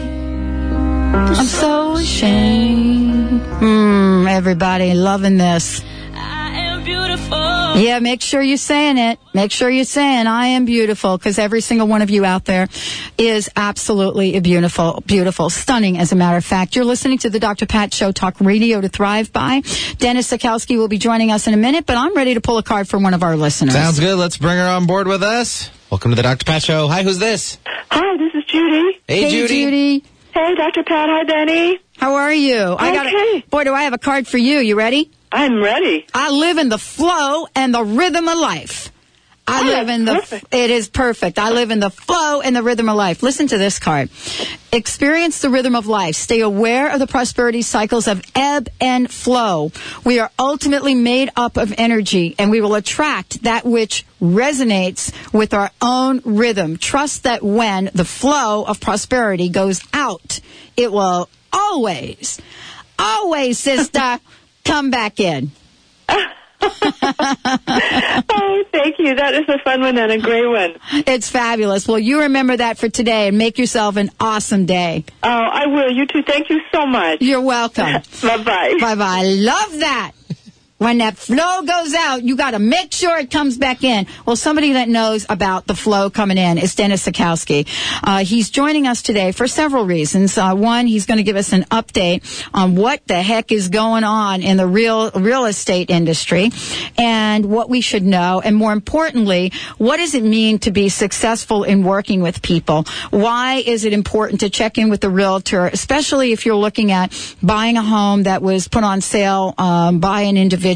[1.16, 3.42] I'm so ashamed.
[3.62, 5.82] Mm, everybody loving this.
[7.12, 7.82] I am beautiful.
[7.82, 9.20] Yeah, make sure you're saying it.
[9.34, 12.68] Make sure you're saying I am beautiful because every single one of you out there
[13.18, 16.76] is absolutely beautiful, beautiful, stunning as a matter of fact.
[16.76, 17.66] You're listening to the Dr.
[17.66, 19.62] Pat Show Talk Radio to Thrive by.
[19.98, 22.64] Dennis Sikowski will be joining us in a minute, but I'm ready to pull a
[22.64, 23.74] card from one of our listeners.
[23.74, 24.18] Sounds good.
[24.18, 25.70] Let's bring her on board with us.
[25.90, 26.46] Welcome to the Dr.
[26.46, 26.88] Pat Show.
[26.88, 27.58] Hi, who's this?
[27.90, 29.02] Hi, this is Judy.
[29.08, 29.64] Hey, Judy.
[29.66, 30.04] Judy.
[30.34, 30.84] Hey, Dr.
[30.84, 31.10] Pat.
[31.10, 31.80] Hi, Benny.
[31.98, 32.76] How are you?
[32.80, 33.44] I got Okay.
[33.46, 34.60] a, boy, do I have a card for you.
[34.60, 35.12] You ready?
[35.32, 36.06] I'm ready.
[36.14, 38.92] I live in the flow and the rhythm of life.
[39.48, 40.54] I Oh, live in the, perfect.
[40.54, 41.40] it is perfect.
[41.40, 43.24] I live in the flow and the rhythm of life.
[43.24, 44.10] Listen to this card.
[44.72, 46.16] Experience the rhythm of life.
[46.16, 49.72] Stay aware of the prosperity cycles of ebb and flow.
[50.06, 55.54] We are ultimately made up of energy and we will attract that which resonates with
[55.54, 56.78] our own rhythm.
[56.78, 60.40] Trust that when the flow of prosperity goes out,
[60.78, 62.40] it will always,
[63.00, 64.20] always, sister,
[64.64, 65.52] come back in.
[68.34, 69.16] Oh, thank you.
[69.16, 70.76] That is a fun one and a great one.
[71.08, 71.88] It's fabulous.
[71.88, 75.06] Well, you remember that for today and make yourself an awesome day.
[75.24, 75.92] Oh, I will.
[75.92, 76.22] You too.
[76.24, 77.22] Thank you so much.
[77.22, 77.86] You're welcome.
[78.22, 78.76] bye bye.
[78.80, 79.20] Bye bye.
[79.20, 80.12] I love that.
[80.82, 84.08] When that flow goes out, you got to make sure it comes back in.
[84.26, 87.68] Well, somebody that knows about the flow coming in is Dennis Sikowski.
[88.02, 90.40] Uh, he's joining us today for several reasons.
[90.40, 94.04] Uh, one, he's going to give us an update on what the heck is going
[94.04, 96.50] on in the real real estate industry
[96.98, 101.64] and what we should know, and more importantly, what does it mean to be successful
[101.64, 102.86] in working with people?
[103.12, 107.14] Why is it important to check in with the realtor, especially if you're looking at
[107.44, 110.71] buying a home that was put on sale um, by an individual?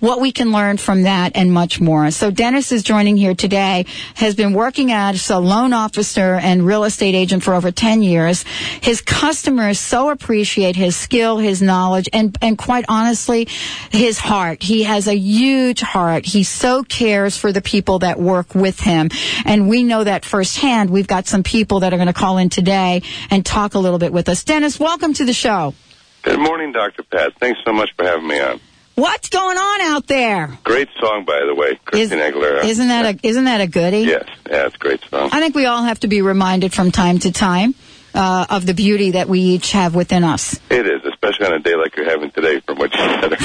[0.00, 2.10] What we can learn from that and much more.
[2.10, 3.86] So Dennis is joining here today.
[4.14, 8.44] Has been working as a loan officer and real estate agent for over 10 years.
[8.80, 13.48] His customers so appreciate his skill, his knowledge, and and quite honestly,
[13.90, 14.62] his heart.
[14.62, 16.26] He has a huge heart.
[16.26, 19.10] He so cares for the people that work with him,
[19.44, 20.90] and we know that firsthand.
[20.90, 23.98] We've got some people that are going to call in today and talk a little
[23.98, 24.44] bit with us.
[24.44, 25.74] Dennis, welcome to the show.
[26.22, 27.02] Good morning, Dr.
[27.02, 27.32] Pat.
[27.40, 28.60] Thanks so much for having me on.
[29.00, 30.58] What's going on out there?
[30.62, 32.64] Great song, by the way, Christina Aguilera.
[32.64, 34.00] Isn't that a isn't that a goodie?
[34.00, 35.30] Yes, yeah, it's a great song.
[35.32, 37.74] I think we all have to be reminded from time to time
[38.14, 40.58] uh, of the beauty that we each have within us.
[40.70, 43.36] It is, especially on a day like you're having today, from what you said.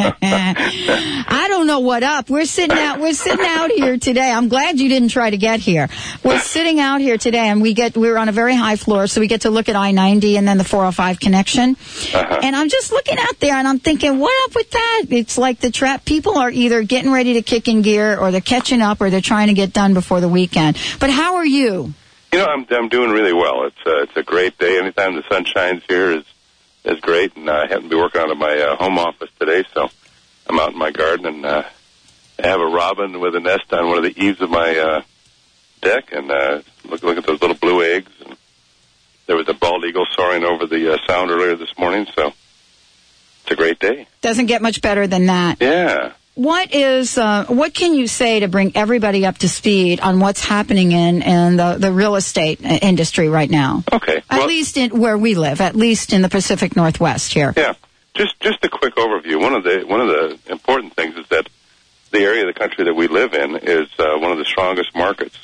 [0.22, 2.30] I don't know what up.
[2.30, 3.00] We're sitting out.
[3.00, 4.30] We're sitting out here today.
[4.30, 5.88] I'm glad you didn't try to get here.
[6.22, 9.20] We're sitting out here today, and we get we're on a very high floor, so
[9.20, 11.70] we get to look at I-90 and then the 405 connection.
[11.70, 12.40] Uh-huh.
[12.42, 15.06] And I'm just looking out there, and I'm thinking, what up with that?
[15.10, 16.04] It's like the trap.
[16.04, 19.20] People are either getting ready to kick in gear, or they're catching up, or they're
[19.20, 20.76] trying to get done before the weekend.
[20.98, 21.94] But how are you?
[22.32, 23.64] You know, I'm I'm doing really well.
[23.66, 24.78] It's uh, it's a great day.
[24.78, 26.24] Anytime the sun shines here is
[26.84, 29.64] is great, and I happen to be working out of my uh, home office today,
[29.74, 29.88] so
[30.46, 31.64] I'm out in my garden and uh,
[32.42, 35.02] I have a robin with a nest on one of the eaves of my uh,
[35.82, 38.12] deck, and uh, look look at those little blue eggs.
[38.24, 38.36] And
[39.26, 42.28] there was a bald eagle soaring over the uh, sound earlier this morning, so
[43.42, 44.06] it's a great day.
[44.20, 45.58] Doesn't get much better than that.
[45.60, 46.12] Yeah.
[46.40, 50.42] What is uh, what can you say to bring everybody up to speed on what's
[50.42, 53.84] happening in in the, the real estate industry right now?
[53.92, 54.22] Okay.
[54.30, 57.52] At least in where we live, at least in the Pacific Northwest here.
[57.54, 57.74] Yeah.
[58.14, 59.38] Just just a quick overview.
[59.38, 61.46] One of the one of the important things is that
[62.10, 64.96] the area of the country that we live in is uh, one of the strongest
[64.96, 65.36] markets.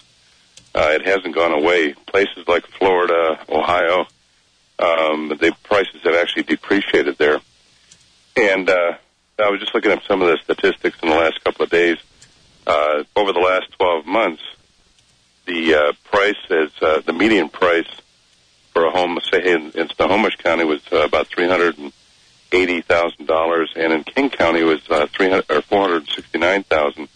[0.74, 1.92] Uh, it hasn't gone away.
[1.92, 4.06] Places like Florida, Ohio,
[4.78, 7.42] um, the prices have actually depreciated there.
[8.34, 8.94] And uh,
[9.38, 11.98] I was just looking at some of the statistics in the last couple of days.
[12.66, 14.42] Uh, over the last 12 months,
[15.46, 17.86] the uh, price is uh, the median price
[18.72, 21.92] for a home, say in, in Snohomish County, was uh, about three hundred and
[22.50, 26.38] eighty thousand dollars, and in King County was uh, three hundred or four hundred sixty
[26.38, 27.08] nine thousand.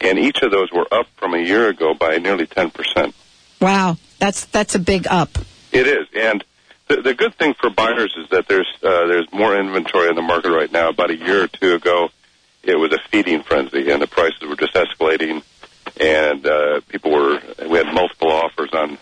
[0.00, 3.14] And each of those were up from a year ago by nearly ten percent.
[3.60, 5.36] Wow, that's that's a big up.
[5.72, 6.42] It is, and
[6.88, 10.22] the, the good thing for buyers is that there's uh, there's more inventory on the
[10.22, 10.90] market right now.
[10.90, 12.10] About a year or two ago,
[12.62, 15.42] it was a feeding frenzy, and the prices were just escalating,
[16.00, 18.98] and uh, people were we had multiple offers on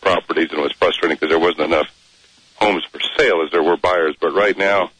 [0.00, 1.88] properties, and it was frustrating because there wasn't enough
[2.56, 4.14] homes for sale as there were buyers.
[4.20, 4.90] But right now,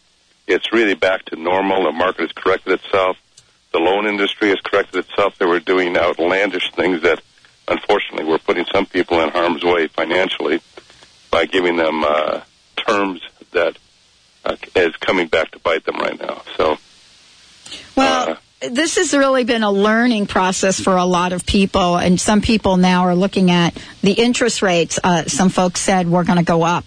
[0.47, 1.85] it's really back to normal.
[1.85, 3.17] The market has corrected itself.
[3.73, 5.39] The loan industry has corrected itself.
[5.39, 7.21] They were doing outlandish things that,
[7.69, 10.61] unfortunately, were putting some people in harm's way financially
[11.35, 12.41] by giving them uh,
[12.77, 13.21] terms
[13.51, 13.77] that
[14.45, 16.41] uh, is coming back to bite them right now.
[16.57, 16.79] So,
[17.97, 22.41] Well, this has really been a learning process for a lot of people, and some
[22.41, 25.01] people now are looking at the interest rates.
[25.03, 26.85] Uh, some folks said we're going to go up,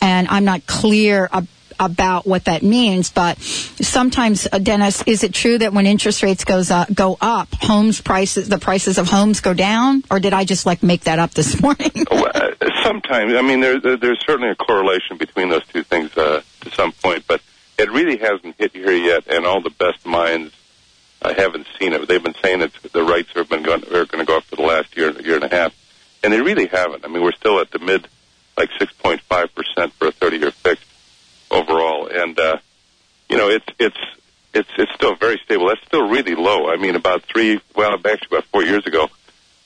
[0.00, 1.46] and I'm not clear ab-
[1.78, 3.10] about what that means.
[3.10, 7.48] But sometimes, uh, Dennis, is it true that when interest rates goes up, go up,
[7.60, 11.18] homes prices, the prices of homes go down, or did I just like make that
[11.18, 11.92] up this morning?
[12.10, 12.48] well, uh,
[12.82, 16.70] sometimes, I mean, there, there, there's certainly a correlation between those two things uh, to
[16.70, 17.40] some point, but
[17.78, 20.52] it really hasn't hit here yet, and all the best minds
[21.22, 22.06] I haven't seen it.
[22.08, 24.56] They've been saying that the rates have been going, are going to go up for
[24.56, 25.74] the last year, year and a half,
[26.22, 27.04] and they really haven't.
[27.04, 28.08] I mean, we're still at the mid,
[28.56, 30.86] like 6.5 percent for a 30-year fixed
[31.50, 32.58] overall, and uh,
[33.28, 33.98] you know, it's it's
[34.52, 35.68] it's it's still very stable.
[35.68, 36.70] That's still really low.
[36.70, 39.08] I mean, about three, well, actually about four years ago,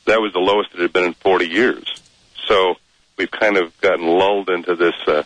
[0.05, 2.03] that was the lowest it had been in 40 years.
[2.47, 2.77] So
[3.17, 5.23] we've kind of gotten lulled into this, uh,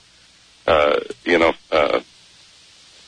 [0.66, 2.00] uh, you know, uh,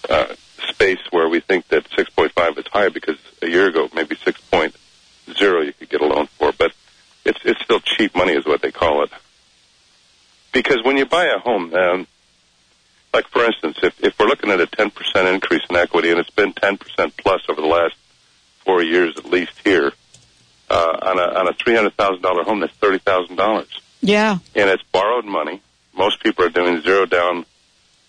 [0.08, 0.34] uh,
[0.68, 5.72] space where we think that 6.5 is high because a year ago maybe 6.0 you
[5.72, 6.72] could get a loan for, but
[7.24, 9.10] it's it's still cheap money is what they call it.
[10.52, 12.06] Because when you buy a home, um,
[13.14, 16.30] like for instance, if if we're looking at a 10% increase in equity, and it's
[16.30, 16.78] been 10%
[17.16, 17.94] plus over the last
[18.64, 19.92] four years at least here,
[20.68, 24.38] uh, on a on a $300,000 home, that's $30,000 yeah.
[24.54, 25.60] and it's borrowed money.
[25.96, 27.46] Most people are doing zero down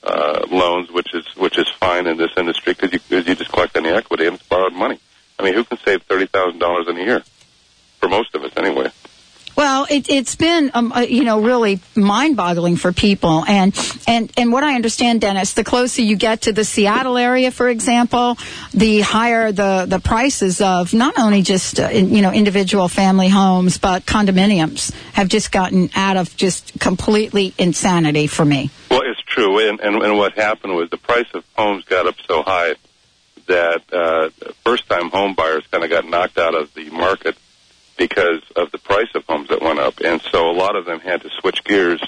[0.04, 3.52] uh, loans, which is which is fine in this industry because you, 'cause you just
[3.52, 5.00] collect any equity and it's borrowed money.
[5.40, 7.24] I mean, who can save thirty thousand dollars in a year?
[8.00, 8.92] For most of us, anyway.
[9.56, 13.74] Well, it, it's been, um, uh, you know, really mind-boggling for people, and
[14.08, 17.70] and and what I understand, Dennis, the closer you get to the Seattle area, for
[17.70, 18.38] example,
[18.74, 23.30] the higher the the prices of not only just uh, in, you know individual family
[23.30, 28.72] homes, but condominiums have just gotten out of just completely insanity for me.
[28.90, 32.16] Well, it's true, and, and and what happened was the price of homes got up
[32.28, 32.76] so high
[33.46, 34.30] that uh,
[34.64, 37.36] first-time home buyers kind of got knocked out of the market
[37.98, 41.00] because of the price of homes that went up, and so a lot of them
[41.00, 42.02] had to switch gears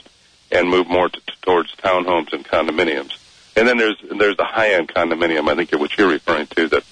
[0.52, 3.18] and move more to, towards townhomes and condominiums.
[3.56, 6.84] And then there's there's the high-end condominium, I think, which you're referring to, that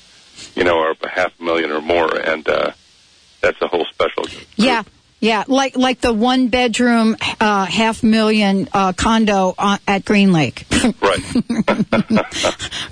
[0.55, 2.71] you know are a half a million or more, and uh,
[3.41, 4.25] that's a whole special.
[4.55, 4.83] Yeah.
[5.23, 10.65] Yeah, like like the one bedroom, uh, half million uh, condo uh, at Green Lake,
[11.01, 11.33] Right.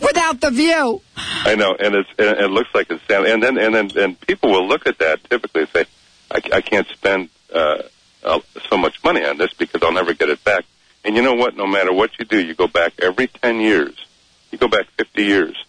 [0.02, 1.02] without the view.
[1.18, 4.50] I know, and it's and it looks like it's and then and then and people
[4.50, 5.86] will look at that typically and say,
[6.32, 7.82] I, I can't spend uh,
[8.24, 10.64] uh, so much money on this because I'll never get it back.
[11.04, 11.58] And you know what?
[11.58, 14.06] No matter what you do, you go back every 10 years.
[14.52, 15.66] You go back 50 years.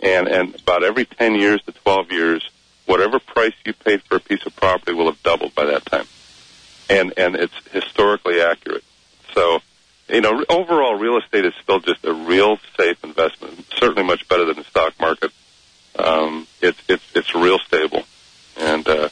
[0.00, 2.50] And, and about every 10 years to 12 years,
[2.90, 6.06] whatever price you paid for a piece of property will have doubled by that time.
[6.88, 8.82] And, and it's historically accurate.
[9.32, 9.60] So,
[10.08, 13.64] you know, overall real estate is still just a real safe investment.
[13.78, 15.30] Certainly much better than the stock market.
[15.96, 18.02] Um, it's, it's, it's real stable.
[18.56, 19.08] And, uh,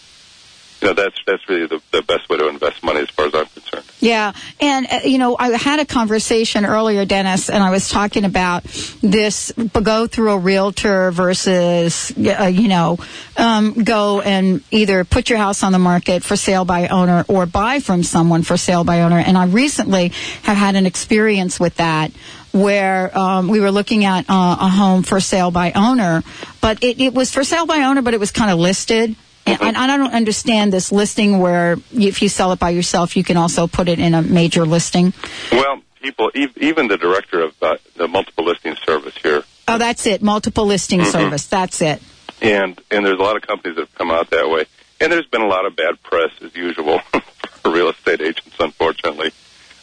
[0.80, 3.34] you know, that's, that's really the, the best way to invest money as far as
[3.34, 3.84] I'm concerned.
[4.00, 8.24] Yeah, and uh, you know, I had a conversation earlier, Dennis, and I was talking
[8.24, 8.62] about
[9.02, 12.98] this: go through a realtor versus, uh, you know,
[13.36, 17.44] um, go and either put your house on the market for sale by owner or
[17.46, 19.18] buy from someone for sale by owner.
[19.18, 20.12] And I recently
[20.42, 22.12] have had an experience with that.
[22.50, 26.22] Where um, we were looking at uh, a home for sale by owner,
[26.62, 29.14] but it, it was for sale by owner, but it was kind of listed.
[29.52, 33.24] And, and I don't understand this listing where if you sell it by yourself, you
[33.24, 35.12] can also put it in a major listing.
[35.52, 40.06] Well, people, ev- even the director of uh, the multiple listing service here, Oh, that's
[40.06, 40.22] it.
[40.22, 41.12] Multiple listing Mhm.
[41.12, 41.46] service.
[41.46, 42.00] That's it.
[42.40, 44.64] and and there's a lot of companies that have come out that way.
[45.00, 46.98] And there's been a lot of bad press as usual
[47.62, 49.30] for real estate agents, unfortunately.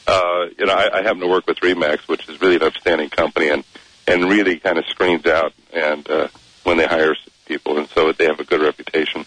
[0.08, 3.10] Uh, you know, I, I happen to work with Remax, which is really an upstanding
[3.10, 3.64] company, and
[4.08, 6.28] and really kind of screens out and uh,
[6.64, 7.16] when they hire
[7.46, 9.26] people, and so they have a good reputation.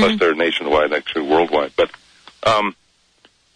[0.00, 1.72] Plus, they're nationwide, actually worldwide.
[1.76, 1.90] But
[2.42, 2.74] um,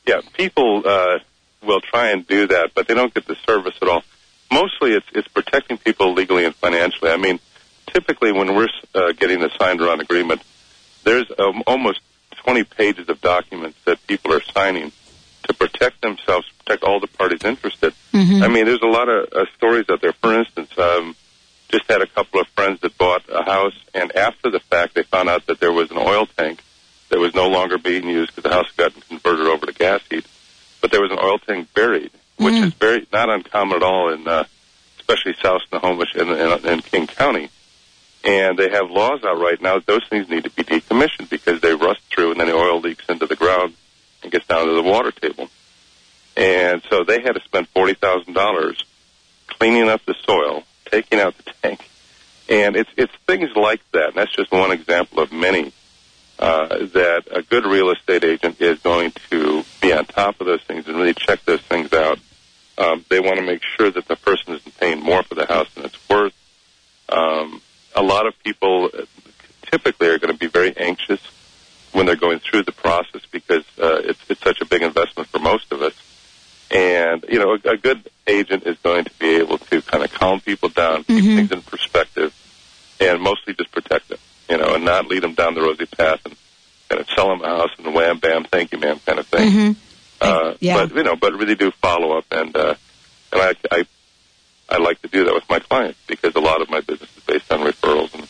[0.07, 1.19] yeah, people uh,
[1.63, 4.03] will try and do that, but they don't get the service at all.
[4.51, 7.11] Mostly, it's it's protecting people legally and financially.
[7.11, 7.41] I mean,
[7.93, 10.43] typically when we're uh, getting a signed around agreement,
[11.05, 12.01] there's um, almost
[12.45, 14.93] 20 pages of documents that people are signing
[15.45, 17.93] to protect themselves, protect all the parties interested.
[18.43, 20.13] I mean, there's a lot of uh, stories out there.
[20.13, 21.17] For instance, um,
[21.69, 25.03] just had a couple of friends that bought a house, and after the fact, they
[25.03, 26.63] found out that there was an oil tank
[27.09, 30.27] that was no longer being used because the house got converted over to gas heat.
[30.81, 34.27] But there was an oil tank buried, which is very not uncommon at all in,
[34.29, 34.45] uh,
[34.99, 37.51] especially South Snohomish and, and, and King County.
[38.25, 41.61] And they have laws out right now that those things need to be decommissioned because
[41.61, 43.75] they rust through, and then the oil leaks into the ground
[44.23, 45.49] and gets down to the water table.
[46.37, 48.83] And so they had to spend forty thousand dollars
[49.47, 51.89] cleaning up the soil, taking out the tank,
[52.49, 54.09] and it's it's things like that.
[54.09, 55.73] And that's just one example of many
[56.39, 60.63] uh, that a good real estate agent is going to be on top of those
[60.63, 62.19] things and really check those things out.
[62.77, 65.73] Um, they want to make sure that the person isn't paying more for the house
[65.75, 66.35] than it's worth.
[67.09, 67.63] Um,
[67.95, 69.05] a lot of people uh,
[69.63, 71.21] typically are going to be very anxious
[71.93, 75.39] when they're going through the process because uh, it's it's such a big investment for
[75.39, 75.95] most of us.
[76.71, 80.13] And you know, a, a good agent is going to be able to kind of
[80.13, 82.35] calm people down, keep things in perspective,
[83.01, 84.19] and mostly just protect them.
[84.49, 86.37] You know, and not lead them down the rosy path and
[86.89, 89.77] kind of sell them a house and wham bam, thank you, ma'am, kind of thing.
[90.21, 90.77] Uh, Yeah.
[90.87, 92.75] But you know, but really do follow up, and uh,
[93.33, 93.87] and I, I
[94.69, 97.23] I like to do that with my clients because a lot of my business is
[97.25, 98.15] based on referrals.
[98.15, 98.23] And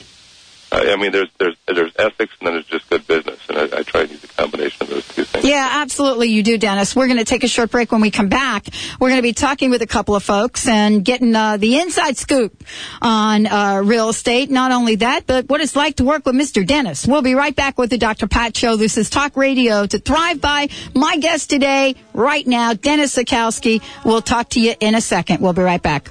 [0.72, 3.78] uh, I mean, there's there's there's ethics, and then there's just good business, and I,
[3.78, 5.45] I try to use a combination of those two things.
[5.45, 6.28] Yeah, absolutely.
[6.30, 6.97] You do, Dennis.
[6.97, 7.92] We're going to take a short break.
[7.92, 8.64] When we come back,
[9.05, 12.16] we're going to be talking with a couple of folks and getting uh, the inside
[12.16, 12.64] scoop
[13.02, 14.50] on uh, real estate.
[14.50, 16.66] Not only that, but what it's like to work with Mr.
[16.66, 17.07] Dennis.
[17.07, 18.26] We'll be right back with the Dr.
[18.28, 18.76] Pat Show.
[18.76, 20.68] This is Talk Radio to Thrive By.
[20.94, 23.82] My guest today, right now, Dennis Sikowski.
[24.07, 25.42] We'll talk to you in a second.
[25.42, 26.11] We'll be right back.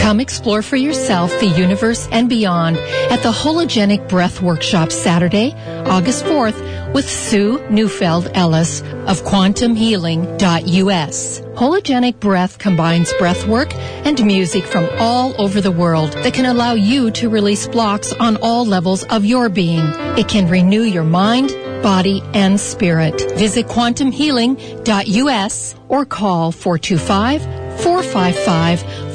[0.00, 2.76] Come explore for yourself the universe and beyond
[3.10, 5.52] at the Hologenic Breath Workshop Saturday,
[5.86, 11.40] August 4th with Sue Neufeld Ellis of quantumhealing.us.
[11.40, 16.72] Hologenic Breath combines breath work and music from all over the world that can allow
[16.72, 19.84] you to release blocks on all levels of your being.
[20.16, 21.50] It can renew your mind,
[21.82, 23.20] body, and spirit.
[23.36, 27.42] Visit quantumhealing.us or call 425
[27.80, 29.07] 455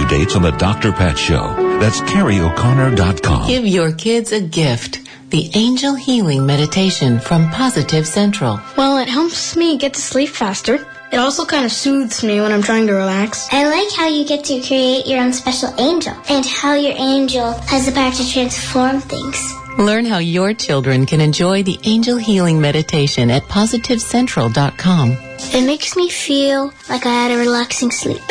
[0.00, 0.92] interview dates on the Dr.
[0.92, 1.54] Pat Show.
[1.78, 3.48] That's CarrieO'Connor.com.
[3.48, 5.00] Give your kids a gift.
[5.30, 8.60] The Angel Healing Meditation from Positive Central.
[8.76, 10.86] Well, it helps me get to sleep faster.
[11.12, 13.48] It also kind of soothes me when I'm trying to relax.
[13.52, 17.52] I like how you get to create your own special angel and how your angel
[17.52, 19.54] has the power to transform things.
[19.78, 25.12] Learn how your children can enjoy the Angel Healing Meditation at PositiveCentral.com.
[25.12, 28.22] It makes me feel like I had a relaxing sleep.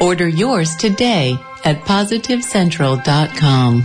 [0.00, 3.82] Order yours today at PositiveCentral.com.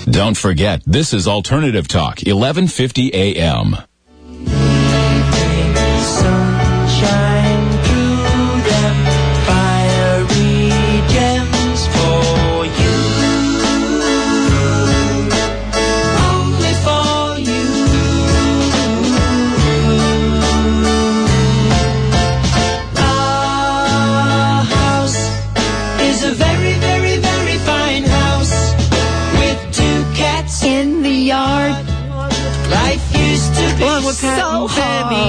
[0.09, 3.75] Don't forget, this is Alternative Talk, 1150 AM.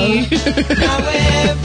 [0.01, 0.27] And
[0.79, 1.61] hard.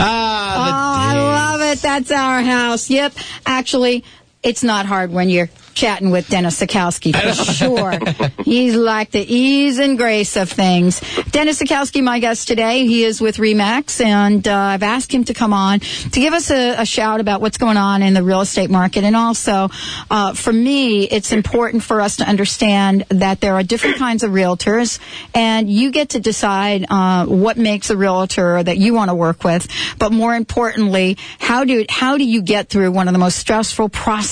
[0.00, 1.82] Ah, oh, I love it.
[1.82, 2.90] That's our house.
[2.90, 3.14] Yep.
[3.46, 4.04] Actually,
[4.42, 8.42] it's not hard when you're chatting with Dennis Sikowski for sure.
[8.42, 11.00] He's like the ease and grace of things.
[11.30, 15.34] Dennis Sikowski, my guest today, he is with Remax, and uh, I've asked him to
[15.34, 18.40] come on to give us a, a shout about what's going on in the real
[18.40, 19.04] estate market.
[19.04, 19.68] And also,
[20.10, 24.32] uh, for me, it's important for us to understand that there are different kinds of
[24.32, 24.98] realtors,
[25.34, 29.44] and you get to decide uh, what makes a realtor that you want to work
[29.44, 29.68] with.
[29.98, 33.90] But more importantly, how do how do you get through one of the most stressful
[33.90, 34.29] processes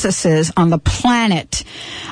[0.56, 1.64] on the planet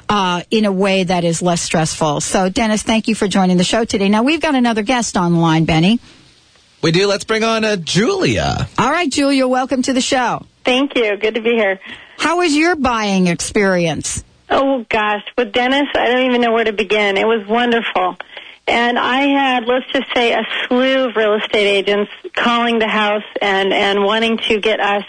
[0.09, 2.21] uh, in a way that is less stressful?
[2.21, 4.09] So, Dennis, thank you for joining the show today.
[4.09, 6.01] Now we've got another guest on the line, Benny.
[6.83, 7.07] We do.
[7.07, 8.69] Let's bring on uh, Julia.
[8.79, 10.47] All right, Julia, welcome to the show.
[10.65, 11.17] Thank you.
[11.17, 11.81] Good to be here.
[12.19, 14.25] How was your buying experience?
[14.49, 17.17] Oh gosh, with Dennis, I don't even know where to begin.
[17.17, 18.17] It was wonderful.
[18.69, 23.25] And I had, let's just say, a slew of real estate agents calling the house
[23.41, 25.05] and, and wanting to get us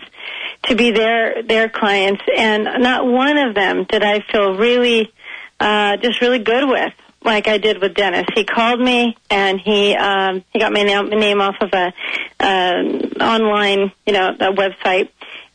[0.68, 2.22] to be their, their clients.
[2.36, 5.12] And not one of them did I feel really,
[5.60, 6.94] uh, just really good with
[7.24, 8.26] like I did with Dennis.
[8.34, 11.94] He called me and he um, he got my name, name off of a
[12.40, 15.10] um online, you know, a website.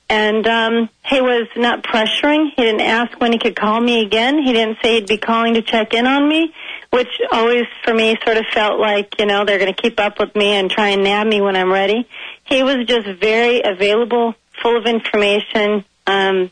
[0.08, 2.50] And um, he was not pressuring.
[2.54, 4.42] He didn't ask when he could call me again.
[4.42, 6.52] He didn't say he'd be calling to check in on me,
[6.90, 10.18] which always for me sort of felt like you know they're going to keep up
[10.18, 12.06] with me and try and nab me when I'm ready.
[12.44, 15.84] He was just very available, full of information.
[16.06, 16.50] Um,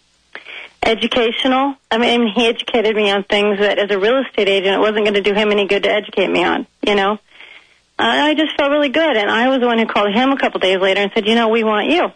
[0.82, 1.74] educational.
[1.90, 5.04] I mean, he educated me on things that, as a real estate agent, it wasn't
[5.04, 6.66] going to do him any good to educate me on.
[6.86, 7.18] You know,
[7.98, 10.60] I just felt really good, and I was the one who called him a couple
[10.60, 12.12] days later and said, "You know, we want you."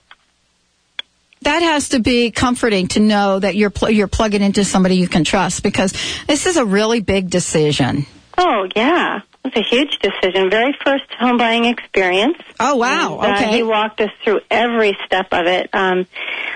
[1.43, 5.09] That has to be comforting to know that you're pl- you're plugging into somebody you
[5.09, 5.93] can trust because
[6.27, 8.07] this is a really big decision.
[8.39, 10.51] Oh yeah, it was a huge decision.
[10.51, 12.39] Very first home buying experience.
[12.59, 13.21] Oh wow!
[13.21, 13.57] And, uh, okay.
[13.57, 15.69] he walked us through every step of it.
[15.73, 16.07] Um,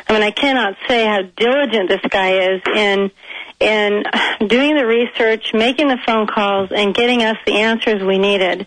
[0.08, 3.10] I mean, I cannot say how diligent this guy is in
[3.60, 4.04] in
[4.48, 8.66] doing the research, making the phone calls, and getting us the answers we needed.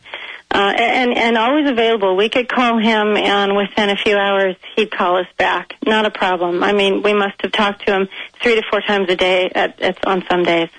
[0.54, 2.16] Uh, and and always available.
[2.16, 5.76] We could call him, and within a few hours, he'd call us back.
[5.86, 6.62] Not a problem.
[6.62, 8.10] I mean, we must have talked to him
[8.44, 10.70] three to four times a day at, at on some days.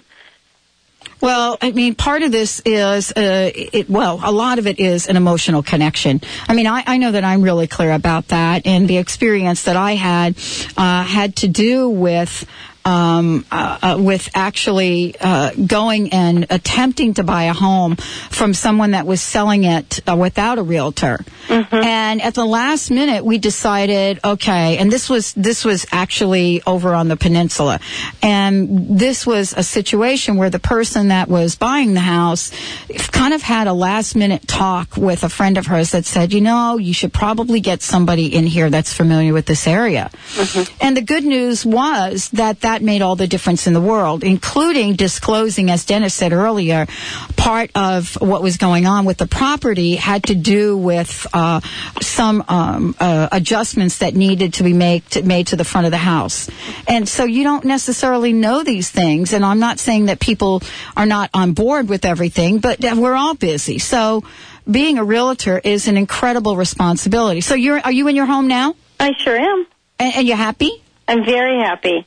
[1.20, 5.06] Well, I mean, part of this is, uh, it, well, a lot of it is
[5.06, 6.20] an emotional connection.
[6.48, 9.76] I mean, I, I know that I'm really clear about that, and the experience that
[9.76, 10.36] I had
[10.76, 12.44] uh, had to do with.
[12.84, 18.90] Um, uh, uh, with actually uh, going and attempting to buy a home from someone
[18.90, 24.18] that was selling it uh, without a realtor, and at the last minute we decided,
[24.24, 27.78] okay, and this was this was actually over on the peninsula,
[28.20, 32.50] and this was a situation where the person that was buying the house
[33.12, 36.40] kind of had a last minute talk with a friend of hers that said, you
[36.40, 40.10] know, you should probably get somebody in here that's familiar with this area.
[40.80, 44.94] And the good news was that that made all the difference in the world, including
[44.94, 46.86] disclosing, as Dennis said earlier,
[47.36, 51.60] part of what was going on with the property had to do with uh,
[52.00, 55.90] some um, uh, adjustments that needed to be made to, made to the front of
[55.90, 56.48] the house.
[56.88, 59.32] And so you don't necessarily know these things.
[59.32, 60.62] And I'm not saying that people
[60.96, 63.78] are not on board with everything, but we're all busy.
[63.78, 64.22] So
[64.70, 67.40] being a realtor is an incredible responsibility.
[67.40, 68.76] So you're are you in your home now?
[69.00, 69.66] I sure am.
[69.98, 70.82] And, and you happy?
[71.08, 72.06] I'm very happy.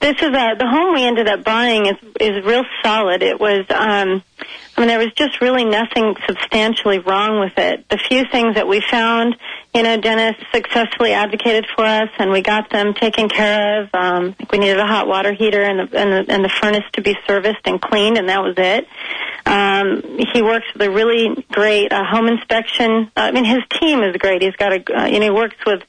[0.00, 3.22] This is a, the home we ended up buying is is real solid.
[3.22, 4.22] It was um
[4.76, 7.88] I mean there was just really nothing substantially wrong with it.
[7.88, 9.36] The few things that we found,
[9.74, 13.88] you know, Dennis successfully advocated for us and we got them taken care of.
[13.92, 17.02] Um we needed a hot water heater and the and the, and the furnace to
[17.02, 18.86] be serviced and cleaned and that was it.
[19.46, 23.10] Um, he works with a really great uh, home inspection.
[23.16, 24.42] I mean, his team is great.
[24.42, 25.82] He's got a, uh, you know, he works with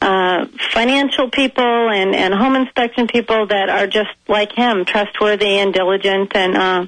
[0.00, 5.74] uh, financial people and and home inspection people that are just like him, trustworthy and
[5.74, 6.86] diligent, and uh,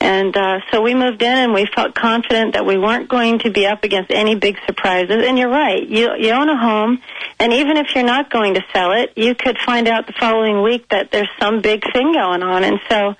[0.00, 3.50] and uh, so we moved in and we felt confident that we weren't going to
[3.50, 5.24] be up against any big surprises.
[5.24, 7.00] And you're right, you you own a home,
[7.38, 10.62] and even if you're not going to sell it, you could find out the following
[10.62, 13.14] week that there's some big thing going on, and so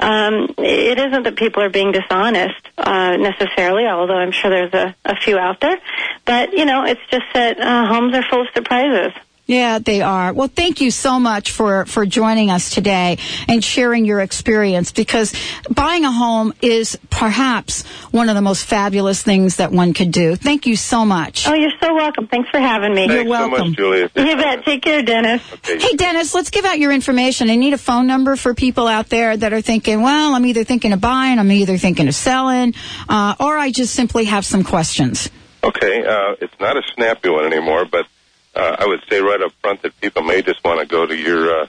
[0.00, 4.96] um, it isn't that people are being dishonest uh, necessarily, although I'm sure there's a,
[5.04, 5.78] a few out there.
[6.24, 9.12] But you know, it's just that uh, homes are full of surprises.
[9.50, 10.32] Yeah, they are.
[10.32, 15.34] Well, thank you so much for, for joining us today and sharing your experience because
[15.68, 17.82] buying a home is perhaps
[18.12, 20.36] one of the most fabulous things that one could do.
[20.36, 21.48] Thank you so much.
[21.48, 22.28] Oh, you're so welcome.
[22.28, 23.08] Thanks for having me.
[23.08, 23.58] Thanks You're welcome.
[23.58, 24.10] so much, Julia.
[24.14, 24.64] You bet.
[24.64, 25.42] Take care, Dennis.
[25.64, 27.50] Hey, Dennis, let's give out your information.
[27.50, 30.62] I need a phone number for people out there that are thinking, well, I'm either
[30.62, 32.74] thinking of buying, I'm either thinking of selling,
[33.08, 35.28] uh, or I just simply have some questions.
[35.64, 38.06] Okay, uh, it's not a snappy one anymore, but
[38.54, 41.16] uh, I would say right up front that people may just want to go to
[41.16, 41.66] your uh,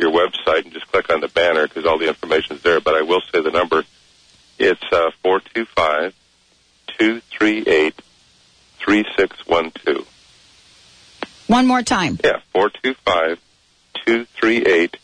[0.00, 2.80] your website and just click on the banner because all the information is there.
[2.80, 3.84] But I will say the number.
[4.58, 6.14] It's uh, four two five
[6.98, 8.00] two three eight
[8.78, 10.06] three six one two.
[11.46, 12.18] One more time.
[12.22, 13.40] Yeah, four two five
[14.06, 14.96] two three eight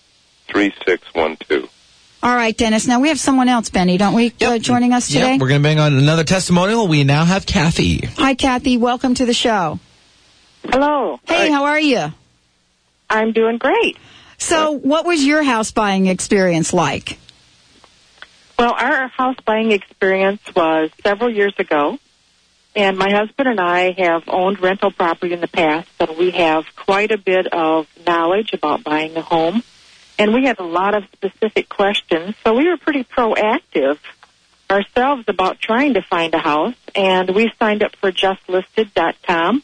[0.49, 1.69] three six one two.
[2.23, 2.87] All right, Dennis.
[2.87, 5.33] Now we have someone else, Benny, don't we, uh, joining us today?
[5.33, 6.89] Yep, we're going to bang on another testimonial.
[6.89, 7.99] We now have Kathy.
[8.17, 8.77] Hi, Kathy.
[8.77, 9.79] Welcome to the show.
[10.65, 11.21] Hello.
[11.27, 12.13] Hey, how are you?
[13.11, 13.97] I'm doing great.
[14.39, 17.19] So, what was your house buying experience like?
[18.59, 21.99] Well, our house buying experience was several years ago,
[22.75, 26.65] and my husband and I have owned rental property in the past, so we have
[26.77, 29.63] quite a bit of knowledge about buying a home,
[30.19, 33.99] and we had a lot of specific questions, so we were pretty proactive
[34.71, 39.63] ourselves about trying to find a house, and we signed up for justlisted.com.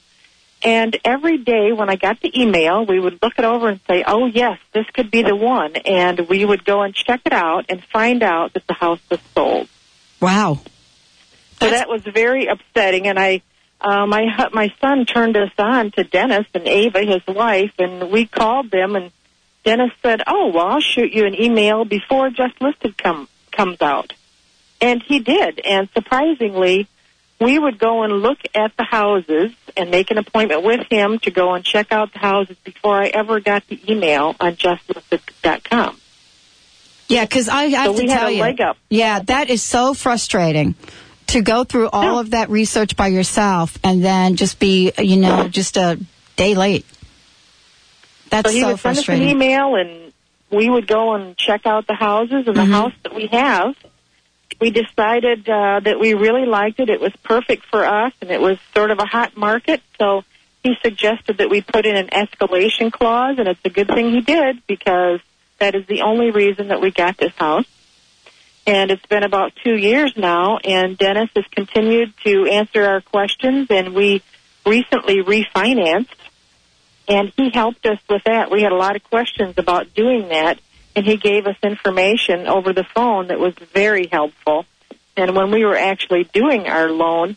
[0.64, 4.02] And every day when I got the email, we would look it over and say,
[4.06, 5.76] oh, yes, this could be the one.
[5.76, 9.20] And we would go and check it out and find out that the house was
[9.34, 9.68] sold.
[10.22, 10.60] Wow.
[11.60, 13.06] So that was very upsetting.
[13.06, 13.42] And I,
[13.78, 18.26] uh, my, my son turned us on to Dennis and Ava, his wife, and we
[18.26, 19.12] called them and
[19.64, 24.12] Dennis said, oh, well, I'll shoot you an email before Just Listed come, comes out.
[24.80, 25.58] And he did.
[25.60, 26.86] And surprisingly,
[27.40, 31.30] we would go and look at the houses and make an appointment with him to
[31.30, 36.00] go and check out the houses before I ever got the email on justlisted.com.
[37.08, 38.76] Yeah, because I have So to tell a you, up.
[38.88, 40.74] yeah, that is so frustrating
[41.28, 45.48] to go through all of that research by yourself and then just be, you know,
[45.48, 45.98] just a
[46.36, 46.86] day late.
[48.30, 49.28] That's so he so, would send us an frustrating.
[49.28, 50.12] email and
[50.50, 52.70] we would go and check out the houses and the Mhm.
[52.72, 53.74] house that we have.
[54.60, 56.88] We decided uh, that we really liked it.
[56.88, 59.82] It was perfect for us and it was sort of a hot market.
[59.98, 60.24] So
[60.62, 64.20] he suggested that we put in an escalation clause and it's a good thing he
[64.20, 65.20] did because
[65.58, 67.66] that is the only reason that we got this house.
[68.66, 73.66] And it's been about two years now, and Dennis has continued to answer our questions,
[73.68, 74.22] and we
[74.64, 76.16] recently refinanced,
[77.06, 78.50] and he helped us with that.
[78.50, 80.58] We had a lot of questions about doing that,
[80.96, 84.66] and he gave us information over the phone that was very helpful.
[85.16, 87.36] And when we were actually doing our loan,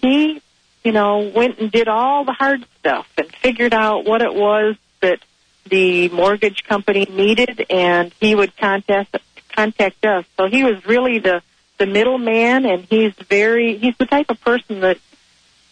[0.00, 0.40] he,
[0.84, 4.76] you know, went and did all the hard stuff and figured out what it was
[5.00, 5.20] that
[5.68, 9.16] the mortgage company needed, and he would contact
[9.54, 10.24] contact us.
[10.36, 11.42] So he was really the
[11.78, 14.98] the middleman, and he's very he's the type of person that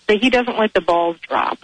[0.07, 1.59] that he doesn't let the balls drop.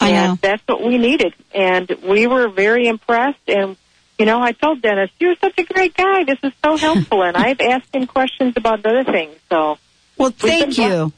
[0.00, 0.38] I and know.
[0.40, 3.48] that's what we needed, and we were very impressed.
[3.48, 3.76] And
[4.18, 6.24] you know, I told Dennis, "You're such a great guy.
[6.24, 9.34] This is so helpful." and I've asked him questions about other things.
[9.48, 9.78] So
[10.18, 11.12] Well, thank you.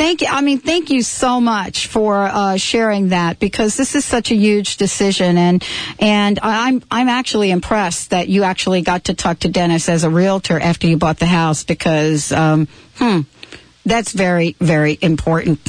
[0.00, 0.28] Thank you.
[0.28, 4.34] I mean, thank you so much for uh, sharing that because this is such a
[4.34, 5.64] huge decision, and
[5.98, 10.10] and I'm I'm actually impressed that you actually got to talk to Dennis as a
[10.10, 12.66] realtor after you bought the house because, um,
[12.96, 13.20] hmm,
[13.84, 15.60] that's very very important.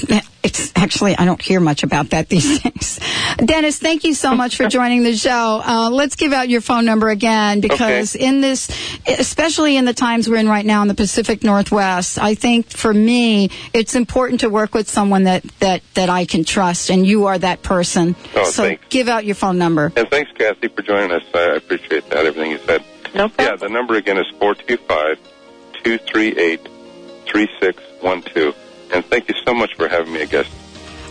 [0.43, 2.99] It's actually I don't hear much about that these days.
[3.37, 5.61] Dennis, thank you so much for joining the show.
[5.63, 8.69] Uh, let's give out your phone number again because in this,
[9.07, 12.93] especially in the times we're in right now in the Pacific Northwest, I think for
[12.93, 17.25] me it's important to work with someone that that that I can trust, and you
[17.25, 18.15] are that person.
[18.35, 18.83] Oh, so thanks.
[18.89, 19.93] give out your phone number.
[19.95, 21.23] And thanks, Kathy, for joining us.
[21.33, 22.83] I appreciate that, everything you said.
[23.13, 23.47] No problem.
[23.47, 25.17] Yeah, the number again is 425
[25.83, 26.67] 238
[28.01, 28.55] 3612.
[28.93, 30.49] And thank you so much for having me a guest.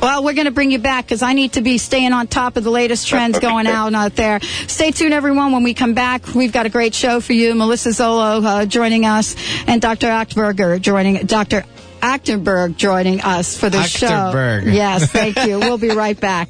[0.03, 2.57] Well, we're going to bring you back because I need to be staying on top
[2.57, 4.41] of the latest trends going out out there.
[4.41, 5.53] Stay tuned, everyone.
[5.53, 7.55] When we come back, we've got a great show for you.
[7.55, 9.37] Melissa Zolo uh, joining us,
[9.67, 10.07] and Dr.
[10.07, 11.65] Achtberger joining Dr.
[12.01, 14.31] Achterberg joining us for the show.
[14.65, 15.59] Yes, thank you.
[15.71, 16.49] We'll be right back.